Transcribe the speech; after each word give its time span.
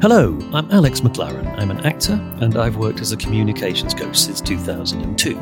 Hello, 0.00 0.38
I'm 0.52 0.70
Alex 0.70 1.00
McLaren. 1.00 1.58
I'm 1.58 1.72
an 1.72 1.84
actor 1.84 2.12
and 2.40 2.56
I've 2.56 2.76
worked 2.76 3.00
as 3.00 3.10
a 3.10 3.16
communications 3.16 3.94
coach 3.94 4.16
since 4.16 4.40
2002. 4.40 5.34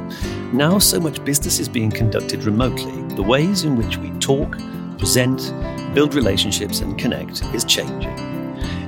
Now, 0.54 0.78
so 0.78 0.98
much 0.98 1.22
business 1.26 1.58
is 1.58 1.68
being 1.68 1.90
conducted 1.90 2.44
remotely. 2.44 3.02
The 3.16 3.22
ways 3.22 3.64
in 3.64 3.76
which 3.76 3.98
we 3.98 4.08
talk, 4.12 4.56
present, 4.96 5.52
build 5.94 6.14
relationships, 6.14 6.80
and 6.80 6.98
connect 6.98 7.42
is 7.54 7.66
changing. 7.66 8.16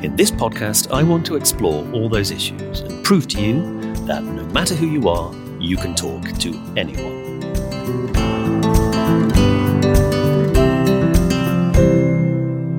In 0.02 0.16
this 0.16 0.30
podcast, 0.30 0.90
I 0.90 1.02
want 1.02 1.26
to 1.26 1.36
explore 1.36 1.86
all 1.92 2.08
those 2.08 2.30
issues 2.30 2.80
and 2.80 3.04
prove 3.04 3.28
to 3.28 3.38
you 3.38 3.60
that 4.06 4.24
no 4.24 4.46
matter 4.46 4.74
who 4.74 4.86
you 4.86 5.06
are, 5.10 5.34
you 5.60 5.76
can 5.76 5.94
talk 5.94 6.32
to 6.38 6.58
anyone. 6.78 8.37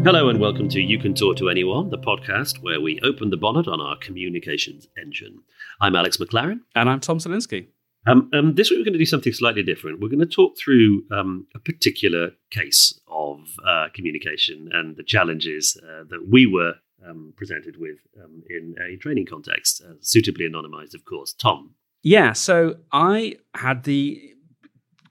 Hello 0.05 0.29
and 0.29 0.39
welcome 0.39 0.69
to 0.69 0.79
You 0.79 0.97
Can 0.97 1.13
Talk 1.13 1.35
to 1.37 1.49
Anyone, 1.49 1.89
the 1.89 1.97
podcast 1.97 2.63
where 2.63 2.79
we 2.79 3.01
open 3.03 3.29
the 3.29 3.37
bonnet 3.37 3.67
on 3.67 3.81
our 3.81 3.97
communications 3.97 4.87
engine. 4.97 5.39
I'm 5.81 5.93
Alex 5.93 6.15
McLaren. 6.15 6.61
And 6.73 6.89
I'm 6.89 7.01
Tom 7.01 7.19
Salinsky. 7.19 7.67
Um, 8.07 8.29
um, 8.33 8.55
this 8.55 8.69
week 8.69 8.79
we're 8.79 8.85
going 8.85 8.93
to 8.93 8.99
do 8.99 9.05
something 9.05 9.33
slightly 9.33 9.61
different. 9.61 9.99
We're 9.99 10.07
going 10.07 10.21
to 10.21 10.25
talk 10.25 10.57
through 10.57 11.03
um, 11.11 11.47
a 11.53 11.59
particular 11.59 12.31
case 12.49 12.97
of 13.09 13.41
uh, 13.67 13.87
communication 13.93 14.69
and 14.71 14.95
the 14.95 15.03
challenges 15.03 15.77
uh, 15.83 16.05
that 16.09 16.29
we 16.31 16.45
were 16.45 16.75
um, 17.05 17.33
presented 17.35 17.75
with 17.77 17.97
um, 18.23 18.41
in 18.49 18.75
a 18.81 18.95
training 18.95 19.25
context, 19.25 19.81
uh, 19.85 19.95
suitably 19.99 20.49
anonymized, 20.49 20.95
of 20.95 21.03
course. 21.03 21.33
Tom. 21.33 21.71
Yeah, 22.03 22.31
so 22.31 22.77
I 22.93 23.35
had 23.53 23.83
the 23.83 24.33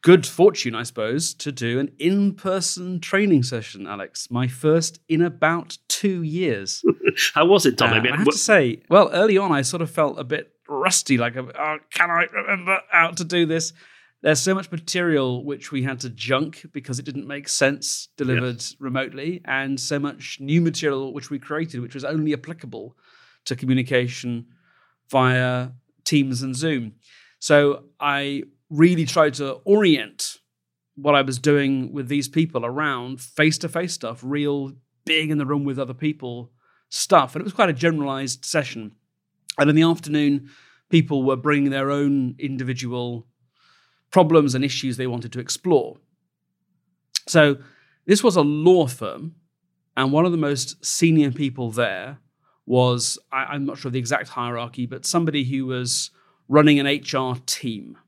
good 0.03 0.27
fortune, 0.27 0.75
I 0.75 0.83
suppose, 0.85 1.35
to 1.35 1.53
do 1.53 1.79
an 1.81 1.91
in 1.99 2.35
person 2.35 3.01
training 3.01 3.43
session, 3.43 3.87
Alex. 3.87 4.31
My 4.31 4.47
first 4.49 5.01
in 5.09 5.23
about 5.23 5.79
two 5.89 6.23
years. 6.23 6.83
How 7.35 7.47
was 7.47 7.67
it, 7.67 7.79
Tom? 7.79 7.91
Uh, 7.93 7.97
I 8.01 8.17
have 8.17 8.27
what- 8.27 8.33
to 8.33 8.39
say, 8.39 8.83
well, 8.89 9.11
early 9.13 9.39
on, 9.39 9.53
I 9.53 9.63
sort 9.63 9.83
of 9.83 9.91
felt 9.91 10.19
a 10.19 10.25
bit 10.25 10.53
rusty, 10.69 11.17
like, 11.19 11.37
oh, 11.37 11.79
can 11.91 12.11
I 12.11 12.25
remember 12.33 12.79
how 12.91 13.11
to 13.11 13.25
do 13.25 13.47
this? 13.47 13.73
There's 14.21 14.41
so 14.41 14.55
much 14.55 14.71
material 14.71 15.45
which 15.45 15.71
we 15.73 15.83
had 15.85 16.01
to 16.01 16.11
junk 16.11 16.67
because 16.73 16.99
it 16.99 17.05
didn't 17.05 17.27
make 17.27 17.49
sense 17.49 18.09
delivered 18.17 18.63
remotely, 18.81 19.41
and 19.45 19.79
so 19.79 19.99
much 19.99 20.39
new 20.41 20.61
material 20.61 21.13
which 21.15 21.31
we 21.31 21.39
created, 21.39 21.81
which 21.81 21.95
was 21.95 22.05
only 22.05 22.33
applicable 22.33 22.97
to 23.47 23.57
communication 23.57 24.47
via 25.11 25.69
Teams 26.05 26.43
and 26.43 26.55
Zoom. 26.55 26.95
So 27.39 27.85
I 28.01 28.43
really 28.71 29.05
tried 29.05 29.35
to 29.35 29.53
orient 29.65 30.39
what 30.95 31.15
I 31.15 31.23
was 31.23 31.39
doing 31.39 31.93
with 31.93 32.09
these 32.09 32.29
people 32.29 32.67
around 32.67 33.21
face 33.21 33.59
to 33.59 33.69
face 33.69 33.93
stuff, 33.93 34.21
real 34.23 34.73
being 35.05 35.31
in 35.31 35.39
the 35.39 35.47
room 35.47 35.65
with 35.65 35.79
other 35.79 35.95
people 35.95 36.51
stuff. 36.89 37.35
And 37.35 37.41
it 37.41 37.45
was 37.45 37.53
quite 37.53 37.71
a 37.71 37.75
generalized 37.75 38.45
session. 38.45 38.93
And 39.59 39.71
in 39.71 39.77
the 39.77 39.83
afternoon, 39.83 40.51
people 40.91 41.23
were 41.23 41.37
bringing 41.37 41.71
their 41.71 41.91
own 41.91 42.35
individual 42.39 43.27
problems 44.11 44.55
and 44.55 44.65
issues 44.65 44.97
they 44.97 45.07
wanted 45.07 45.33
to 45.33 45.41
explore. 45.41 45.99
So 47.27 47.59
this 48.07 48.23
was 48.23 48.37
a 48.37 48.43
law 48.43 48.87
firm, 48.87 49.35
and 49.97 50.13
one 50.13 50.25
of 50.25 50.33
the 50.33 50.39
most 50.39 50.85
senior 50.85 51.31
people 51.31 51.71
there 51.71 52.19
was 52.65 53.19
I, 53.33 53.45
I'm 53.45 53.67
not 53.67 53.79
sure 53.79 53.89
of 53.89 53.93
the 53.93 53.99
exact 53.99 54.31
hierarchy, 54.31 54.87
but 54.87 55.05
somebody 55.05 55.45
who 55.45 55.67
was 55.67 56.11
running 56.49 56.79
an 56.79 56.87
HR 56.87 57.39
team. 57.47 57.99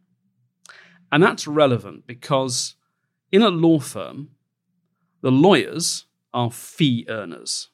And 1.12 1.22
that's 1.22 1.46
relevant 1.46 2.06
because 2.06 2.74
in 3.32 3.42
a 3.42 3.48
law 3.48 3.78
firm, 3.80 4.30
the 5.22 5.30
lawyers 5.30 6.06
are 6.32 6.50
fee 6.50 7.06
earners. 7.08 7.68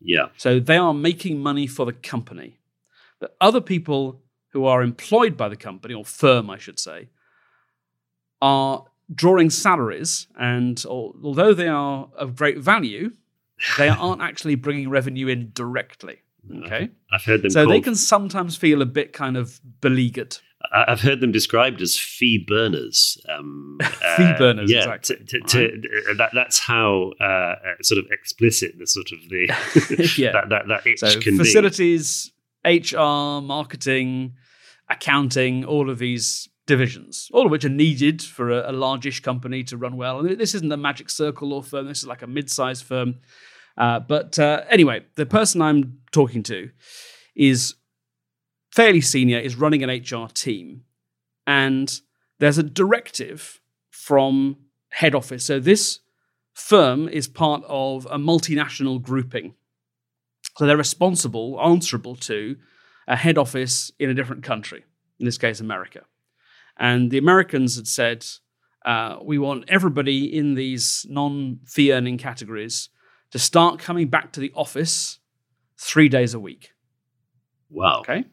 yeah. 0.00 0.26
So 0.36 0.60
they 0.60 0.76
are 0.76 0.94
making 0.94 1.40
money 1.40 1.66
for 1.66 1.86
the 1.86 1.92
company. 1.92 2.58
But 3.18 3.36
other 3.40 3.60
people 3.60 4.22
who 4.52 4.64
are 4.64 4.82
employed 4.82 5.36
by 5.36 5.48
the 5.48 5.56
company, 5.56 5.94
or 5.94 6.04
firm, 6.04 6.50
I 6.50 6.58
should 6.58 6.78
say, 6.78 7.08
are 8.42 8.84
drawing 9.14 9.50
salaries. 9.50 10.26
And 10.38 10.82
although 10.88 11.54
they 11.54 11.68
are 11.68 12.08
of 12.16 12.36
great 12.36 12.58
value, 12.58 13.12
they 13.78 13.88
aren't 14.04 14.22
actually 14.22 14.54
bringing 14.54 14.88
revenue 14.90 15.28
in 15.28 15.50
directly. 15.54 16.18
Okay. 16.64 16.90
I've 17.12 17.22
heard 17.22 17.42
them 17.42 17.50
So 17.50 17.66
they 17.66 17.80
can 17.80 17.94
sometimes 17.94 18.56
feel 18.56 18.82
a 18.82 18.86
bit 18.86 19.12
kind 19.12 19.36
of 19.36 19.60
beleaguered. 19.80 20.38
I've 20.72 21.00
heard 21.00 21.20
them 21.20 21.32
described 21.32 21.80
as 21.80 21.98
fee 21.98 22.44
burners. 22.46 23.18
Um, 23.28 23.78
Fee 24.16 24.32
burners, 24.38 24.70
yeah. 24.70 24.90
exactly. 24.92 25.16
To, 25.26 25.40
to, 25.40 25.80
to, 25.80 26.14
that, 26.18 26.30
that's 26.34 26.58
how 26.58 27.12
uh, 27.20 27.24
uh, 27.24 27.56
sort 27.82 27.98
of 27.98 28.10
explicit 28.10 28.74
the 28.78 28.86
sort 28.86 29.10
of 29.12 29.18
the 29.28 30.12
Yeah. 30.22 30.32
that, 30.32 30.50
that 30.50 30.68
that 30.68 30.86
itch 30.86 31.00
So 31.00 31.18
can 31.18 31.38
facilities, 31.38 32.30
HR, 32.64 33.40
marketing, 33.40 34.34
accounting, 34.88 35.64
all 35.64 35.88
of 35.88 35.98
these 35.98 36.48
divisions, 36.66 37.28
all 37.32 37.46
of 37.46 37.50
which 37.50 37.64
are 37.64 37.70
needed 37.70 38.22
for 38.22 38.50
a, 38.50 38.70
a 38.70 38.72
largish 38.72 39.20
company 39.20 39.64
to 39.64 39.76
run 39.76 39.96
well. 39.96 40.20
And 40.20 40.38
this 40.38 40.54
isn't 40.54 40.70
a 40.70 40.76
magic 40.76 41.10
circle 41.10 41.48
law 41.48 41.62
firm. 41.62 41.86
This 41.86 42.00
is 42.00 42.06
like 42.06 42.22
a 42.22 42.26
mid-sized 42.26 42.84
firm. 42.84 43.16
Uh, 43.78 43.98
but 44.00 44.38
uh, 44.38 44.62
anyway, 44.68 45.04
the 45.16 45.26
person 45.26 45.62
I'm 45.62 46.00
talking 46.12 46.42
to 46.44 46.70
is 47.34 47.74
fairly 48.80 49.02
senior, 49.02 49.38
is 49.38 49.56
running 49.56 49.82
an 49.82 49.90
HR 49.90 50.26
team, 50.32 50.84
and 51.46 52.00
there's 52.38 52.56
a 52.56 52.62
directive 52.62 53.60
from 53.90 54.56
head 54.88 55.14
office. 55.14 55.44
So 55.44 55.60
this 55.60 55.98
firm 56.54 57.06
is 57.06 57.28
part 57.28 57.62
of 57.68 58.06
a 58.06 58.16
multinational 58.16 59.02
grouping. 59.02 59.54
So 60.56 60.64
they're 60.64 60.78
responsible, 60.78 61.60
answerable 61.62 62.16
to 62.30 62.56
a 63.06 63.16
head 63.16 63.36
office 63.36 63.92
in 63.98 64.08
a 64.08 64.14
different 64.14 64.44
country, 64.44 64.82
in 65.18 65.26
this 65.26 65.36
case, 65.36 65.60
America. 65.60 66.06
And 66.78 67.10
the 67.10 67.18
Americans 67.18 67.76
had 67.76 67.86
said, 67.86 68.24
uh, 68.86 69.18
we 69.22 69.38
want 69.38 69.66
everybody 69.68 70.34
in 70.34 70.54
these 70.54 71.04
non 71.06 71.60
fee 71.66 71.92
earning 71.92 72.16
categories 72.16 72.88
to 73.30 73.38
start 73.38 73.78
coming 73.78 74.08
back 74.08 74.32
to 74.32 74.40
the 74.40 74.52
office 74.54 75.18
three 75.76 76.08
days 76.08 76.32
a 76.32 76.40
week. 76.40 76.72
wow. 77.68 77.98
Okay. 78.00 78.24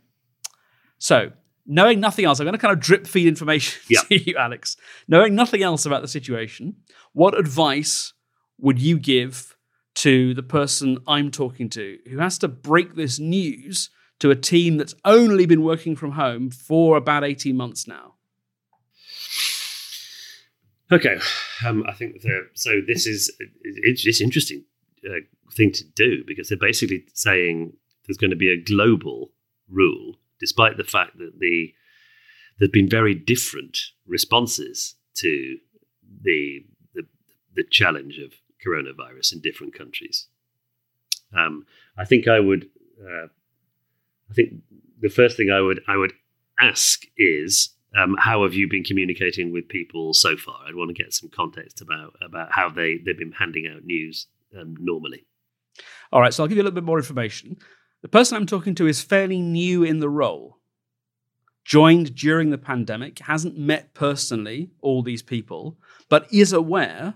So, 0.99 1.31
knowing 1.65 1.99
nothing 1.99 2.25
else, 2.25 2.39
I'm 2.39 2.45
going 2.45 2.53
to 2.53 2.59
kind 2.59 2.73
of 2.73 2.79
drip 2.79 3.07
feed 3.07 3.27
information 3.27 3.79
Yeah. 3.89 4.01
to 4.01 4.17
you, 4.17 4.35
Alex. 4.37 4.77
Knowing 5.07 5.35
nothing 5.35 5.61
else 5.63 5.85
about 5.85 6.01
the 6.01 6.07
situation, 6.07 6.75
what 7.13 7.37
advice 7.37 8.13
would 8.59 8.79
you 8.79 8.97
give 8.97 9.55
to 9.95 10.33
the 10.33 10.43
person 10.43 10.97
I'm 11.07 11.31
talking 11.31 11.69
to 11.69 11.97
who 12.09 12.19
has 12.19 12.37
to 12.39 12.47
break 12.47 12.95
this 12.95 13.19
news 13.19 13.89
to 14.19 14.31
a 14.31 14.35
team 14.35 14.77
that's 14.77 14.95
only 15.05 15.45
been 15.45 15.63
working 15.63 15.95
from 15.95 16.11
home 16.11 16.49
for 16.49 16.97
about 16.97 17.23
18 17.23 17.55
months 17.55 17.88
now? 17.88 18.13
Okay, 20.91 21.17
um, 21.65 21.83
I 21.88 21.91
think 21.93 22.21
the, 22.21 22.47
so. 22.53 22.79
This 22.88 23.05
is 23.07 23.35
it's 23.63 24.21
interesting 24.21 24.63
uh, 25.05 25.15
thing 25.53 25.71
to 25.73 25.83
do 25.83 26.23
because 26.25 26.47
they're 26.47 26.57
basically 26.57 27.03
saying 27.13 27.73
there's 28.05 28.17
going 28.17 28.29
to 28.29 28.38
be 28.38 28.50
a 28.50 28.55
global 28.61 29.31
rule, 29.69 30.15
despite 30.39 30.78
the 30.78 30.84
fact 30.84 31.18
that 31.18 31.39
the 31.39 31.74
there've 32.60 32.72
been 32.72 32.89
very 32.89 33.13
different 33.13 33.78
responses 34.06 34.95
to 35.16 35.57
the 36.22 36.66
the, 36.94 37.04
the 37.56 37.63
challenge 37.69 38.19
of 38.19 38.34
coronavirus 38.66 39.34
in 39.34 39.42
different 39.42 39.74
countries. 39.74 40.28
Um, 41.38 41.66
I 41.98 42.06
think 42.06 42.28
I 42.28 42.39
would. 42.39 42.69
Uh, 43.01 43.28
I 44.30 44.34
think 44.34 44.54
the 45.00 45.10
first 45.10 45.38
thing 45.38 45.51
I 45.51 45.62
would 45.62 45.81
I 45.88 45.98
would 45.98 46.13
ask 46.60 47.04
is 47.18 47.69
um, 47.98 48.16
how 48.19 48.44
have 48.44 48.54
you 48.54 48.68
been 48.69 48.84
communicating 48.84 49.51
with 49.51 49.68
people 49.68 50.13
so 50.13 50.36
far? 50.36 50.60
I'd 50.68 50.75
want 50.75 50.95
to 50.95 51.04
get 51.04 51.13
some 51.13 51.30
context 51.30 51.81
about 51.81 52.16
about 52.24 52.51
how 52.51 52.69
they 52.69 52.98
they've 53.06 53.18
been 53.18 53.31
handing 53.31 53.68
out 53.68 53.84
news 53.84 54.28
um, 54.60 54.75
normally. 54.80 55.25
All 56.12 56.22
right, 56.22 56.34
so 56.34 56.44
I'll 56.44 56.48
give 56.48 56.57
you 56.57 56.63
a 56.63 56.66
little 56.66 56.75
bit 56.75 56.84
more 56.84 56.98
information. 56.98 57.57
The 58.01 58.07
person 58.07 58.38
I'm 58.38 58.45
talking 58.45 58.75
to 58.75 58.88
is 58.88 59.01
fairly 59.01 59.41
new 59.41 59.83
in 59.83 59.99
the 59.99 60.09
role, 60.09 60.59
joined 61.65 62.15
during 62.15 62.51
the 62.51 62.57
pandemic, 62.57 63.19
hasn't 63.19 63.57
met 63.57 63.94
personally 63.94 64.69
all 64.81 65.01
these 65.01 65.23
people, 65.23 65.77
but 66.07 66.31
is 66.31 66.53
aware 66.53 67.15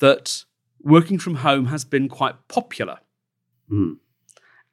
that 0.00 0.44
working 0.80 1.18
from 1.18 1.36
home 1.36 1.66
has 1.66 1.84
been 1.84 2.08
quite 2.08 2.48
popular. 2.48 2.98
Mm. 3.70 3.98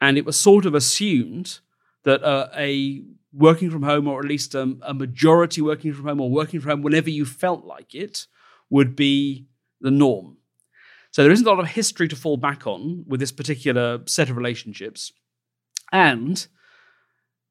And 0.01 0.17
it 0.17 0.25
was 0.25 0.37
sort 0.37 0.65
of 0.65 0.73
assumed 0.73 1.59
that 2.03 2.23
uh, 2.23 2.47
a 2.55 3.03
working 3.31 3.69
from 3.69 3.83
home, 3.83 4.07
or 4.07 4.19
at 4.19 4.25
least 4.25 4.55
a, 4.55 4.75
a 4.81 4.93
majority 4.93 5.61
working 5.61 5.93
from 5.93 6.05
home, 6.05 6.21
or 6.21 6.31
working 6.31 6.59
from 6.59 6.71
home 6.71 6.81
whenever 6.81 7.09
you 7.09 7.25
felt 7.25 7.65
like 7.65 7.93
it, 7.93 8.27
would 8.69 8.95
be 8.95 9.45
the 9.81 9.91
norm. 9.91 10.37
So 11.11 11.23
there 11.23 11.31
isn't 11.31 11.45
a 11.45 11.49
lot 11.49 11.59
of 11.59 11.67
history 11.67 12.07
to 12.07 12.15
fall 12.15 12.37
back 12.37 12.67
on 12.67 13.03
with 13.07 13.19
this 13.19 13.31
particular 13.31 13.99
set 14.05 14.29
of 14.29 14.37
relationships. 14.37 15.13
And 15.91 16.45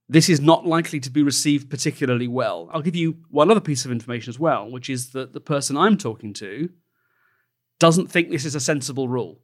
this 0.08 0.28
is 0.28 0.40
not 0.40 0.66
likely 0.66 1.00
to 1.00 1.10
be 1.10 1.22
received 1.22 1.68
particularly 1.70 2.28
well. 2.28 2.70
I'll 2.72 2.82
give 2.82 2.96
you 2.96 3.16
one 3.30 3.50
other 3.50 3.60
piece 3.60 3.84
of 3.84 3.90
information 3.90 4.30
as 4.30 4.38
well, 4.38 4.70
which 4.70 4.88
is 4.88 5.10
that 5.10 5.32
the 5.32 5.40
person 5.40 5.76
I'm 5.76 5.96
talking 5.98 6.32
to 6.34 6.68
doesn't 7.80 8.10
think 8.10 8.30
this 8.30 8.44
is 8.44 8.54
a 8.54 8.60
sensible 8.60 9.08
rule. 9.08 9.40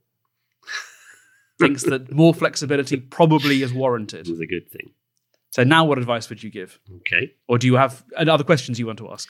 Thinks 1.58 1.82
that 1.84 2.12
more 2.12 2.32
flexibility 2.34 2.96
probably 2.98 3.62
is 3.62 3.72
warranted. 3.72 4.26
This 4.26 4.34
is 4.34 4.40
a 4.40 4.46
good 4.46 4.70
thing. 4.70 4.92
So 5.50 5.64
now, 5.64 5.84
what 5.84 5.98
advice 5.98 6.28
would 6.30 6.42
you 6.42 6.50
give, 6.50 6.80
Okay. 7.00 7.32
or 7.46 7.58
do 7.58 7.66
you 7.66 7.74
have 7.74 8.02
other 8.16 8.42
questions 8.44 8.78
you 8.78 8.86
want 8.86 8.98
to 9.00 9.10
ask? 9.12 9.28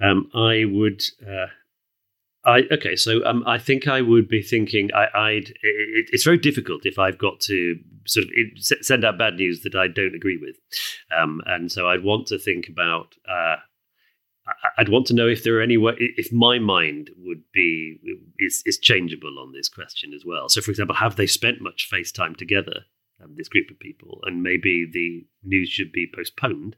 Um, 0.00 0.28
I 0.34 0.64
would. 0.66 1.02
Uh, 1.26 1.46
I 2.44 2.62
okay. 2.70 2.96
So 2.96 3.24
um, 3.24 3.42
I 3.46 3.58
think 3.58 3.88
I 3.88 4.00
would 4.00 4.28
be 4.28 4.42
thinking. 4.42 4.90
I, 4.94 5.06
I'd. 5.14 5.48
It, 5.62 6.10
it's 6.12 6.24
very 6.24 6.38
difficult 6.38 6.86
if 6.86 6.98
I've 6.98 7.18
got 7.18 7.40
to 7.40 7.76
sort 8.06 8.26
of 8.26 8.32
send 8.80 9.04
out 9.04 9.18
bad 9.18 9.34
news 9.34 9.62
that 9.62 9.74
I 9.74 9.88
don't 9.88 10.14
agree 10.14 10.38
with, 10.38 10.56
um, 11.16 11.42
and 11.46 11.70
so 11.70 11.88
I'd 11.88 12.04
want 12.04 12.26
to 12.28 12.38
think 12.38 12.68
about. 12.68 13.14
Uh, 13.28 13.56
I'd 14.78 14.88
want 14.88 15.06
to 15.08 15.14
know 15.14 15.28
if 15.28 15.42
there 15.42 15.58
are 15.58 15.62
any 15.62 15.76
way 15.76 15.94
if 15.98 16.32
my 16.32 16.58
mind 16.58 17.10
would 17.18 17.42
be 17.52 17.98
is 18.38 18.62
is 18.64 18.78
changeable 18.78 19.38
on 19.38 19.52
this 19.52 19.68
question 19.68 20.14
as 20.14 20.24
well. 20.24 20.48
So, 20.48 20.60
for 20.60 20.70
example, 20.70 20.96
have 20.96 21.16
they 21.16 21.26
spent 21.26 21.60
much 21.60 21.88
face 21.90 22.12
time 22.12 22.34
together? 22.34 22.84
Um, 23.22 23.34
this 23.36 23.48
group 23.48 23.68
of 23.68 23.80
people, 23.80 24.20
and 24.24 24.44
maybe 24.44 24.88
the 24.90 25.26
news 25.42 25.68
should 25.68 25.90
be 25.90 26.08
postponed 26.14 26.76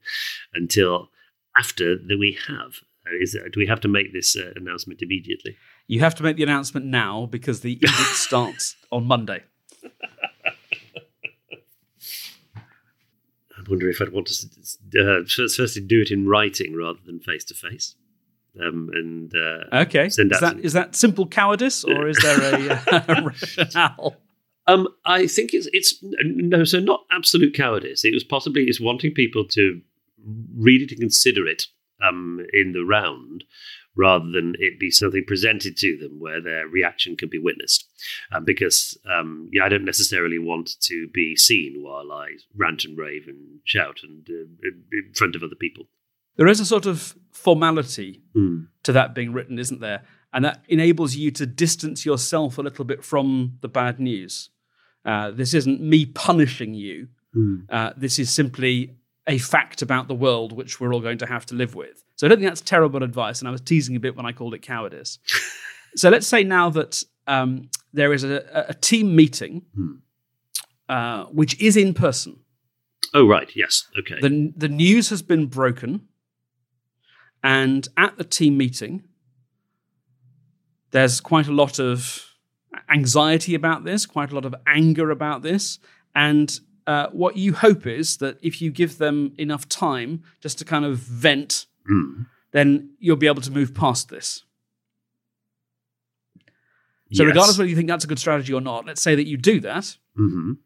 until 0.54 1.10
after 1.58 1.96
that 1.96 2.18
we 2.18 2.38
have. 2.48 2.76
Uh, 3.06 3.17
Is 3.20 3.32
do 3.32 3.58
we 3.61 3.67
have 3.67 3.81
to 3.81 3.88
make 3.88 4.12
this 4.12 4.37
uh, 4.37 4.52
announcement 4.56 5.00
immediately? 5.02 5.56
You 5.87 6.00
have 6.00 6.14
to 6.17 6.23
make 6.23 6.37
the 6.37 6.43
announcement 6.43 6.87
now 6.87 7.26
because 7.26 7.61
the 7.61 7.73
edict 7.73 7.93
starts 8.14 8.76
on 8.93 9.06
Monday. 9.06 9.43
I 13.56 13.62
wonder 13.69 13.88
if 13.88 14.00
I'd 14.00 14.11
want 14.12 14.26
to 14.29 15.00
uh, 15.00 15.25
first, 15.29 15.56
firstly 15.56 15.82
do 15.82 16.00
it 16.00 16.11
in 16.11 16.26
writing 16.26 16.75
rather 16.76 16.99
than 17.05 17.20
face 17.20 17.44
to 17.44 17.55
face. 17.55 17.94
Um, 18.61 18.91
and 18.93 19.32
uh, 19.35 19.64
Okay. 19.82 20.06
Is 20.06 20.17
that 20.17 20.37
some- 20.41 20.61
is 20.61 20.73
that 20.73 20.97
simple 20.97 21.26
cowardice 21.26 21.85
or 21.85 22.08
is 22.08 22.19
there 22.19 22.55
a, 22.55 22.82
a 23.08 23.23
rationale? 23.23 24.17
Um, 24.67 24.88
I 25.05 25.26
think 25.26 25.52
it's 25.55 25.69
it's 25.73 25.94
no, 26.02 26.64
so 26.64 26.81
not 26.81 27.05
absolute 27.11 27.55
cowardice. 27.55 28.05
It 28.05 28.12
was 28.14 28.25
possibly 28.25 28.64
it's 28.64 28.81
wanting 28.81 29.12
people 29.12 29.44
to 29.49 29.81
read 30.56 30.82
it 30.82 30.91
and 30.93 31.00
consider 31.00 31.47
it 31.47 31.67
um, 32.06 32.41
in 32.52 32.73
the 32.73 32.85
round, 32.85 33.44
rather 33.97 34.31
than 34.31 34.55
it 34.58 34.79
be 34.79 34.91
something 34.91 35.25
presented 35.26 35.76
to 35.76 35.99
them 35.99 36.20
where 36.20 36.41
their 36.41 36.67
reaction 36.67 37.17
can 37.17 37.29
be 37.29 37.38
witnessed. 37.38 37.88
Um, 38.32 38.44
because 38.44 38.97
um, 39.11 39.49
yeah, 39.52 39.64
I 39.64 39.69
don't 39.69 39.85
necessarily 39.85 40.38
want 40.38 40.70
to 40.82 41.08
be 41.12 41.37
seen 41.37 41.82
while 41.82 42.11
I 42.12 42.37
rant 42.56 42.85
and 42.85 42.97
rave 42.97 43.25
and 43.26 43.61
shout 43.64 44.00
and 44.02 44.26
uh, 44.29 44.69
in 44.93 45.12
front 45.14 45.37
of 45.37 45.43
other 45.43 45.56
people. 45.56 45.85
There 46.37 46.49
is 46.49 46.61
a 46.61 46.67
sort 46.67 46.87
of 46.87 47.14
formality 47.32 48.23
Mm. 48.35 48.69
to 48.85 48.93
that 48.93 49.14
being 49.14 49.32
written, 49.32 49.58
isn't 49.58 49.81
there? 49.81 50.02
And 50.32 50.44
that 50.44 50.62
enables 50.69 51.17
you 51.17 51.32
to 51.32 51.44
distance 51.44 52.06
yourself 52.06 52.56
a 52.56 52.62
little 52.62 52.85
bit 52.85 53.05
from 53.05 53.58
the 53.61 53.69
bad 53.69 53.99
news. 53.99 54.50
Uh, 55.05 55.32
this 55.32 55.52
isn't 55.55 55.81
me 55.81 56.06
punishing 56.06 56.73
you. 56.75 57.08
Uh, 57.69 57.93
this 57.97 58.19
is 58.19 58.31
simply 58.31 58.97
a 59.30 59.38
fact 59.38 59.80
about 59.80 60.08
the 60.08 60.14
world 60.14 60.52
which 60.52 60.80
we're 60.80 60.92
all 60.92 61.00
going 61.00 61.18
to 61.18 61.26
have 61.26 61.46
to 61.46 61.54
live 61.54 61.76
with. 61.76 62.02
So 62.16 62.26
I 62.26 62.28
don't 62.28 62.38
think 62.38 62.50
that's 62.50 62.60
terrible 62.60 63.02
advice. 63.04 63.38
And 63.38 63.48
I 63.48 63.52
was 63.52 63.60
teasing 63.60 63.94
a 63.94 64.00
bit 64.00 64.16
when 64.16 64.26
I 64.26 64.32
called 64.32 64.54
it 64.54 64.58
cowardice. 64.58 65.20
so 65.94 66.10
let's 66.10 66.26
say 66.26 66.42
now 66.42 66.68
that 66.70 67.02
um, 67.28 67.70
there 67.92 68.12
is 68.12 68.24
a, 68.24 68.66
a 68.68 68.74
team 68.74 69.14
meeting, 69.14 69.62
uh, 70.88 71.24
which 71.26 71.58
is 71.60 71.76
in 71.76 71.94
person. 71.94 72.40
Oh 73.14 73.26
right, 73.26 73.50
yes, 73.54 73.86
okay. 74.00 74.18
The, 74.20 74.52
the 74.56 74.68
news 74.68 75.10
has 75.10 75.22
been 75.22 75.46
broken. 75.46 76.08
And 77.42 77.88
at 77.96 78.18
the 78.18 78.24
team 78.24 78.58
meeting, 78.58 79.04
there's 80.90 81.20
quite 81.20 81.46
a 81.46 81.52
lot 81.52 81.78
of 81.78 82.26
anxiety 82.90 83.54
about 83.54 83.84
this, 83.84 84.06
quite 84.06 84.32
a 84.32 84.34
lot 84.34 84.44
of 84.44 84.54
anger 84.66 85.10
about 85.10 85.42
this. 85.42 85.78
And 86.14 86.58
uh, 86.86 87.08
what 87.12 87.36
you 87.36 87.52
hope 87.52 87.86
is 87.86 88.16
that 88.18 88.38
if 88.42 88.60
you 88.62 88.70
give 88.70 88.98
them 88.98 89.32
enough 89.38 89.68
time 89.68 90.22
just 90.40 90.58
to 90.58 90.64
kind 90.64 90.84
of 90.84 90.98
vent, 90.98 91.66
Mm. 91.90 92.26
then 92.52 92.90
you'll 92.98 93.16
be 93.16 93.26
able 93.26 93.42
to 93.42 93.50
move 93.50 93.74
past 93.74 94.08
this. 94.10 94.44
So, 97.12 97.24
Yes. 97.24 97.28
regardless 97.28 97.58
whether 97.58 97.68
you 97.68 97.74
think 97.76 97.88
that's 97.88 98.04
a 98.04 98.08
good 98.08 98.18
strategy 98.18 98.52
or 98.52 98.60
not, 98.60 98.86
let's 98.86 99.02
say 99.02 99.14
that 99.16 99.26
you 99.26 99.36
do 99.36 99.60
that 99.60 99.96
Mhm. 100.18 100.58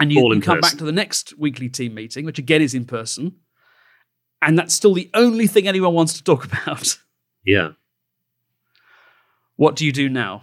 and 0.00 0.12
you, 0.12 0.20
you 0.34 0.40
come 0.40 0.56
person. 0.56 0.60
back 0.60 0.78
to 0.78 0.84
the 0.84 0.92
next 0.92 1.36
weekly 1.38 1.68
team 1.68 1.94
meeting, 1.94 2.24
which 2.24 2.38
again 2.38 2.60
is 2.62 2.74
in 2.74 2.84
person, 2.86 3.36
and 4.42 4.58
that's 4.58 4.74
still 4.74 4.94
the 4.94 5.10
only 5.14 5.46
thing 5.46 5.68
anyone 5.68 5.94
wants 5.94 6.14
to 6.14 6.24
talk 6.24 6.44
about. 6.52 6.98
yeah. 7.44 7.72
What 9.56 9.76
do 9.76 9.86
you 9.86 9.92
do 9.92 10.08
now? 10.08 10.42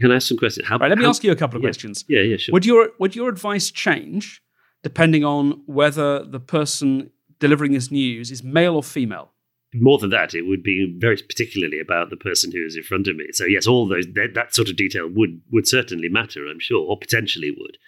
Can 0.00 0.10
I 0.10 0.16
ask 0.16 0.28
some 0.28 0.38
questions? 0.38 0.66
How, 0.66 0.78
Right, 0.78 0.88
let 0.88 0.98
me 0.98 1.04
how- 1.04 1.10
ask 1.10 1.24
you 1.24 1.32
a 1.32 1.36
couple 1.36 1.56
of 1.56 1.62
yeah. 1.62 1.68
questions. 1.68 2.04
Yeah, 2.08 2.22
yeah, 2.22 2.36
sure. 2.36 2.52
Would 2.52 2.66
your 2.66 2.90
would 2.98 3.14
your 3.14 3.28
advice 3.28 3.70
change 3.70 4.42
depending 4.82 5.24
on 5.24 5.62
whether 5.66 6.24
the 6.24 6.40
person 6.40 7.10
delivering 7.38 7.72
this 7.72 7.90
news 7.90 8.30
is 8.30 8.42
male 8.42 8.74
or 8.76 8.82
female? 8.82 9.32
more 9.72 9.98
than 9.98 10.10
that, 10.10 10.34
it 10.34 10.42
would 10.42 10.62
be 10.62 10.96
very 10.98 11.16
particularly 11.16 11.78
about 11.78 12.10
the 12.10 12.16
person 12.16 12.50
who 12.50 12.64
is 12.64 12.76
in 12.76 12.82
front 12.82 13.06
of 13.06 13.16
me. 13.16 13.26
So 13.32 13.44
yes, 13.44 13.66
all 13.66 13.86
those 13.86 14.06
that, 14.14 14.30
that 14.34 14.54
sort 14.54 14.68
of 14.68 14.76
detail 14.76 15.08
would 15.08 15.40
would 15.52 15.68
certainly 15.68 16.08
matter, 16.08 16.46
I'm 16.46 16.58
sure, 16.58 16.84
or 16.84 16.98
potentially 16.98 17.52
would. 17.56 17.78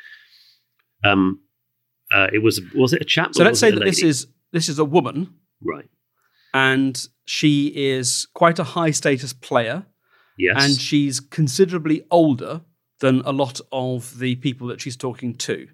Um, 1.05 1.41
uh, 2.15 2.29
it 2.33 2.39
was 2.39 2.61
was 2.75 2.93
it 2.93 3.03
a 3.03 3.05
chap? 3.05 3.35
So 3.35 3.43
or 3.43 3.45
let's 3.47 3.55
was 3.55 3.61
say 3.61 3.71
that 3.73 3.85
this 3.85 4.03
is 4.03 4.29
this 4.53 4.69
is 4.69 4.79
a 4.79 4.85
woman 4.85 5.35
right. 5.61 5.89
and 6.55 7.05
she 7.25 7.73
is 7.75 8.29
quite 8.35 8.59
a 8.59 8.65
high 8.65 8.91
status 8.91 9.33
player 9.33 9.87
Yes, 10.43 10.57
and 10.65 10.81
she's 10.81 11.21
considerably 11.21 12.03
older 12.11 12.63
than 13.01 13.21
a 13.25 13.33
lot 13.33 13.61
of 13.71 14.19
the 14.19 14.35
people 14.37 14.67
that 14.69 14.81
she's 14.81 14.97
talking 14.97 15.35
to. 15.37 15.69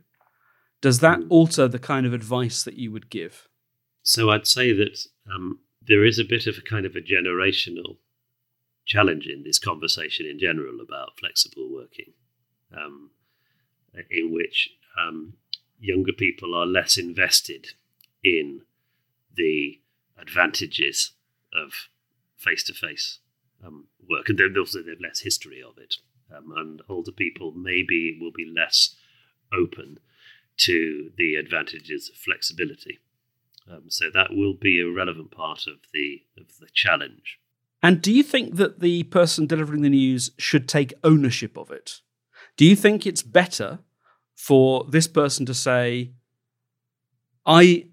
Does 0.80 0.98
that 1.00 1.18
Hmm. 1.20 1.26
alter 1.30 1.66
the 1.68 1.78
kind 1.78 2.06
of 2.06 2.12
advice 2.12 2.62
that 2.64 2.74
you 2.82 2.90
would 2.92 3.08
give? 3.10 3.48
so 4.02 4.30
I'd 4.30 4.46
say 4.46 4.72
that 4.72 4.96
um, 5.34 5.58
there 5.86 6.02
is 6.04 6.18
a 6.18 6.24
bit 6.24 6.46
of 6.46 6.56
a 6.56 6.62
kind 6.62 6.86
of 6.86 6.96
a 6.96 7.00
generational 7.00 7.98
challenge 8.86 9.26
in 9.26 9.42
this 9.42 9.58
conversation 9.58 10.24
in 10.24 10.38
general 10.38 10.80
about 10.80 11.18
flexible 11.20 11.68
working, 11.70 12.12
um, 12.74 13.10
in 14.10 14.32
which 14.32 14.70
um, 14.98 15.34
younger 15.78 16.12
people 16.14 16.54
are 16.54 16.64
less 16.66 16.96
invested 16.96 17.74
in 18.24 18.62
the 19.36 19.78
advantages 20.16 21.12
of 21.52 21.72
face-to-face 22.36 23.18
um, 23.64 23.86
work, 24.08 24.28
and 24.28 24.38
then 24.38 24.54
also 24.58 24.78
have 24.78 25.00
less 25.00 25.20
history 25.20 25.62
of 25.62 25.78
it. 25.78 25.96
Um, 26.34 26.52
and 26.56 26.82
older 26.88 27.12
people 27.12 27.52
maybe 27.52 28.18
will 28.20 28.32
be 28.32 28.44
less 28.44 28.94
open 29.52 29.98
to 30.58 31.10
the 31.16 31.36
advantages 31.36 32.10
of 32.10 32.16
flexibility. 32.16 32.98
Um, 33.70 33.84
so 33.88 34.06
that 34.12 34.30
will 34.30 34.54
be 34.54 34.80
a 34.80 34.90
relevant 34.90 35.30
part 35.30 35.66
of 35.66 35.76
the 35.92 36.22
of 36.36 36.58
the 36.58 36.68
challenge. 36.72 37.38
And 37.82 38.02
do 38.02 38.12
you 38.12 38.22
think 38.22 38.56
that 38.56 38.80
the 38.80 39.04
person 39.04 39.46
delivering 39.46 39.82
the 39.82 39.90
news 39.90 40.32
should 40.38 40.68
take 40.68 40.94
ownership 41.04 41.56
of 41.56 41.70
it? 41.70 42.00
Do 42.56 42.64
you 42.64 42.74
think 42.74 43.06
it's 43.06 43.22
better 43.22 43.78
for 44.34 44.84
this 44.88 45.06
person 45.06 45.46
to 45.46 45.54
say, 45.54 46.12
I 47.46 47.86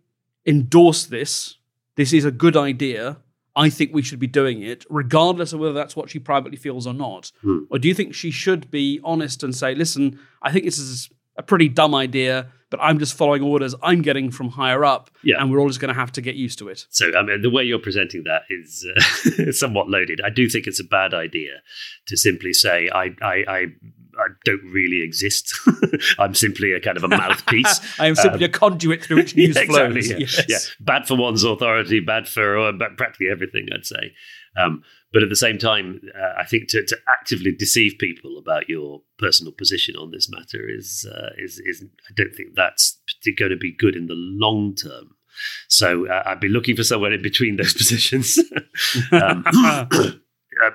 endorse 0.46 1.06
this, 1.06 1.58
this 1.96 2.14
is 2.14 2.26
a 2.26 2.32
good 2.32 2.58
idea, 2.58 3.18
I 3.56 3.70
think 3.70 3.94
we 3.94 4.02
should 4.02 4.20
be 4.20 4.28
doing 4.28 4.62
it, 4.62 4.86
regardless 4.90 5.54
of 5.54 5.60
whether 5.60 5.74
that's 5.74 5.96
what 5.96 6.10
she 6.10 6.20
privately 6.20 6.58
feels 6.58 6.86
or 6.86 6.94
not? 6.94 7.32
Hmm. 7.42 7.60
Or 7.70 7.80
do 7.80 7.88
you 7.88 7.94
think 7.94 8.14
she 8.14 8.30
should 8.32 8.70
be 8.70 9.00
honest 9.04 9.44
and 9.44 9.56
say, 9.56 9.74
listen, 9.76 10.20
I 10.42 10.52
think 10.52 10.66
this 10.66 10.78
is 10.78 11.10
a 11.38 11.44
pretty 11.44 11.70
dumb 11.70 11.94
idea, 11.96 12.48
but 12.70 12.80
I'm 12.82 12.98
just 13.00 13.14
following 13.18 13.44
orders 13.44 13.76
I'm 13.84 14.02
getting 14.02 14.32
from 14.32 14.50
higher 14.50 14.84
up, 14.84 15.10
Yeah. 15.24 15.42
and 15.42 15.52
we're 15.52 15.60
all 15.60 15.68
just 15.68 15.80
going 15.80 15.94
to 15.94 16.00
have 16.00 16.12
to 16.14 16.22
get 16.22 16.36
used 16.36 16.60
to 16.60 16.68
it? 16.70 16.86
So 16.90 17.12
I 17.18 17.22
mean, 17.24 17.42
the 17.42 17.50
way 17.50 17.64
you're 17.64 17.80
presenting 17.80 18.24
that 18.24 18.42
is 18.50 18.86
uh, 19.40 19.52
somewhat 19.52 19.90
loaded. 19.90 20.20
I 20.24 20.30
do 20.30 20.50
think 20.50 20.66
it's 20.68 20.80
a 20.80 20.84
bad 20.86 21.14
idea 21.14 21.62
to 22.08 22.18
simply 22.18 22.54
say 22.54 22.90
I 22.94 23.12
I 23.22 23.44
I, 23.48 23.66
I 24.26 24.30
don't 24.44 24.64
really 24.72 25.02
exist. 25.04 25.54
I'm 26.20 26.34
simply 26.34 26.74
a 26.74 26.80
kind 26.80 26.98
of 26.98 27.04
a 27.04 27.08
mouthpiece. 27.08 27.80
I 28.00 28.08
am 28.08 28.16
simply 28.16 28.46
um, 28.46 28.50
a 28.50 28.54
conduit 28.54 29.04
through 29.04 29.18
which 29.18 29.36
news 29.36 29.56
yeah, 29.56 29.62
exactly, 29.62 30.02
flows. 30.02 30.10
Yeah. 30.10 30.18
Yes. 30.18 30.46
yeah. 30.48 30.58
bad 30.80 31.08
for 31.08 31.16
one's 31.16 31.44
authority, 31.44 32.00
bad 32.00 32.28
for 32.28 32.60
uh, 32.60 32.72
practically 32.98 33.30
everything. 33.30 33.68
I'd 33.74 33.86
say. 33.86 34.14
Um, 34.58 34.84
but 35.14 35.24
at 35.24 35.30
the 35.30 35.36
same 35.36 35.58
time, 35.58 36.02
uh, 36.18 36.40
I 36.40 36.46
think 36.46 36.70
to, 36.70 36.84
to 36.86 36.98
actively 37.08 37.54
deceive 37.54 37.98
people 38.00 38.38
about 38.38 38.70
your 38.70 39.02
personal 39.18 39.54
position 39.54 39.96
on 39.96 40.12
this 40.12 40.30
matter 40.30 40.68
is 40.68 41.08
uh, 41.10 41.30
is 41.38 41.60
is 41.60 41.84
I 42.10 42.14
don't 42.16 42.34
think 42.34 42.56
that's 42.56 43.00
going 43.38 43.52
to 43.52 43.58
be 43.58 43.72
good 43.72 43.96
in 43.96 44.08
the 44.08 44.16
long 44.16 44.76
term. 44.76 45.12
So 45.68 46.08
uh, 46.08 46.24
I'd 46.26 46.40
be 46.40 46.48
looking 46.48 46.76
for 46.76 46.84
somewhere 46.84 47.14
in 47.14 47.22
between 47.22 47.58
those 47.58 47.74
positions. 47.74 48.40
um, 49.12 49.44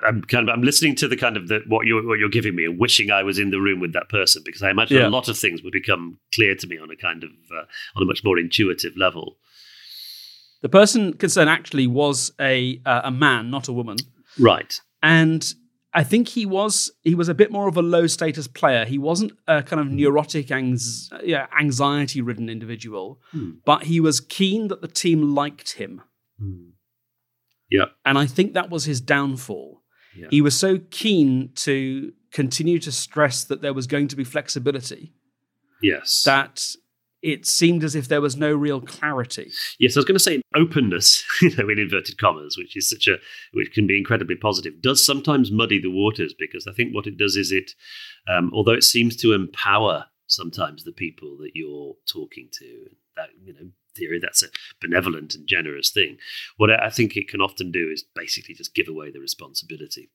I'm 0.05 0.21
kind 0.23 0.47
of 0.47 0.53
I'm 0.53 0.61
listening 0.61 0.95
to 0.95 1.07
the 1.07 1.17
kind 1.17 1.37
of 1.37 1.47
the, 1.47 1.61
what 1.67 1.85
you're 1.85 2.05
what 2.05 2.19
you're 2.19 2.29
giving 2.29 2.55
me 2.55 2.65
and 2.65 2.79
wishing 2.79 3.11
I 3.11 3.23
was 3.23 3.39
in 3.39 3.51
the 3.51 3.59
room 3.59 3.79
with 3.79 3.93
that 3.93 4.09
person 4.09 4.43
because 4.45 4.61
I 4.61 4.69
imagine 4.69 4.97
yeah. 4.97 5.07
a 5.07 5.09
lot 5.09 5.27
of 5.27 5.37
things 5.37 5.63
would 5.63 5.73
become 5.73 6.19
clear 6.33 6.55
to 6.55 6.67
me 6.67 6.77
on 6.77 6.91
a 6.91 6.95
kind 6.95 7.23
of 7.23 7.31
uh, 7.51 7.63
on 7.95 8.03
a 8.03 8.05
much 8.05 8.23
more 8.23 8.37
intuitive 8.37 8.95
level. 8.95 9.37
The 10.61 10.69
person 10.69 11.13
concerned 11.13 11.49
actually 11.49 11.87
was 11.87 12.31
a 12.39 12.79
uh, 12.85 13.01
a 13.05 13.11
man, 13.11 13.49
not 13.49 13.67
a 13.67 13.73
woman. 13.73 13.97
Right. 14.39 14.79
And 15.01 15.53
I 15.93 16.03
think 16.03 16.29
he 16.29 16.45
was 16.45 16.91
he 17.01 17.15
was 17.15 17.27
a 17.27 17.33
bit 17.33 17.51
more 17.51 17.67
of 17.67 17.75
a 17.75 17.81
low 17.81 18.07
status 18.07 18.47
player. 18.47 18.85
He 18.85 18.97
wasn't 18.97 19.33
a 19.47 19.61
kind 19.63 19.79
of 19.79 19.87
neurotic, 19.87 20.51
anx- 20.51 21.09
yeah, 21.23 21.47
anxiety 21.59 22.21
ridden 22.21 22.49
individual, 22.49 23.19
hmm. 23.31 23.51
but 23.65 23.83
he 23.83 23.99
was 23.99 24.21
keen 24.21 24.67
that 24.69 24.81
the 24.81 24.87
team 24.87 25.35
liked 25.35 25.73
him. 25.73 26.01
Hmm. 26.39 26.70
Yeah, 27.71 27.85
and 28.05 28.17
I 28.17 28.27
think 28.27 28.53
that 28.53 28.69
was 28.69 28.85
his 28.85 29.01
downfall. 29.01 29.81
Yeah. 30.15 30.27
He 30.29 30.41
was 30.41 30.57
so 30.57 30.79
keen 30.89 31.51
to 31.55 32.11
continue 32.31 32.79
to 32.79 32.91
stress 32.91 33.45
that 33.45 33.61
there 33.61 33.73
was 33.73 33.87
going 33.87 34.09
to 34.09 34.15
be 34.15 34.25
flexibility. 34.25 35.13
Yes, 35.81 36.23
that 36.25 36.75
it 37.21 37.45
seemed 37.45 37.83
as 37.83 37.95
if 37.95 38.07
there 38.07 38.21
was 38.21 38.35
no 38.35 38.53
real 38.53 38.81
clarity. 38.81 39.51
Yes, 39.79 39.95
I 39.95 39.99
was 39.99 40.05
going 40.05 40.17
to 40.17 40.23
say 40.23 40.41
openness, 40.55 41.23
you 41.41 41.55
know, 41.55 41.69
in 41.69 41.79
inverted 41.79 42.17
commas, 42.17 42.57
which 42.57 42.75
is 42.75 42.89
such 42.89 43.07
a 43.07 43.17
which 43.53 43.71
can 43.73 43.87
be 43.87 43.97
incredibly 43.97 44.35
positive, 44.35 44.81
does 44.81 45.05
sometimes 45.05 45.51
muddy 45.51 45.79
the 45.79 45.91
waters 45.91 46.33
because 46.37 46.67
I 46.67 46.73
think 46.73 46.93
what 46.93 47.07
it 47.07 47.17
does 47.17 47.35
is 47.35 47.51
it, 47.51 47.71
um, 48.27 48.51
although 48.53 48.73
it 48.73 48.83
seems 48.83 49.15
to 49.17 49.33
empower 49.33 50.05
sometimes 50.27 50.83
the 50.83 50.91
people 50.91 51.37
that 51.41 51.51
you're 51.53 51.95
talking 52.11 52.49
to, 52.59 52.85
that 53.15 53.29
you 53.43 53.53
know 53.53 53.69
theory 53.95 54.19
that's 54.21 54.43
a 54.43 54.47
benevolent 54.79 55.35
and 55.35 55.47
generous 55.47 55.89
thing. 55.89 56.17
What 56.57 56.69
I 56.71 56.89
think 56.89 57.15
it 57.15 57.27
can 57.27 57.41
often 57.41 57.71
do 57.71 57.89
is 57.91 58.03
basically 58.15 58.55
just 58.55 58.75
give 58.75 58.87
away 58.87 59.11
the 59.11 59.19
responsibility. 59.19 60.09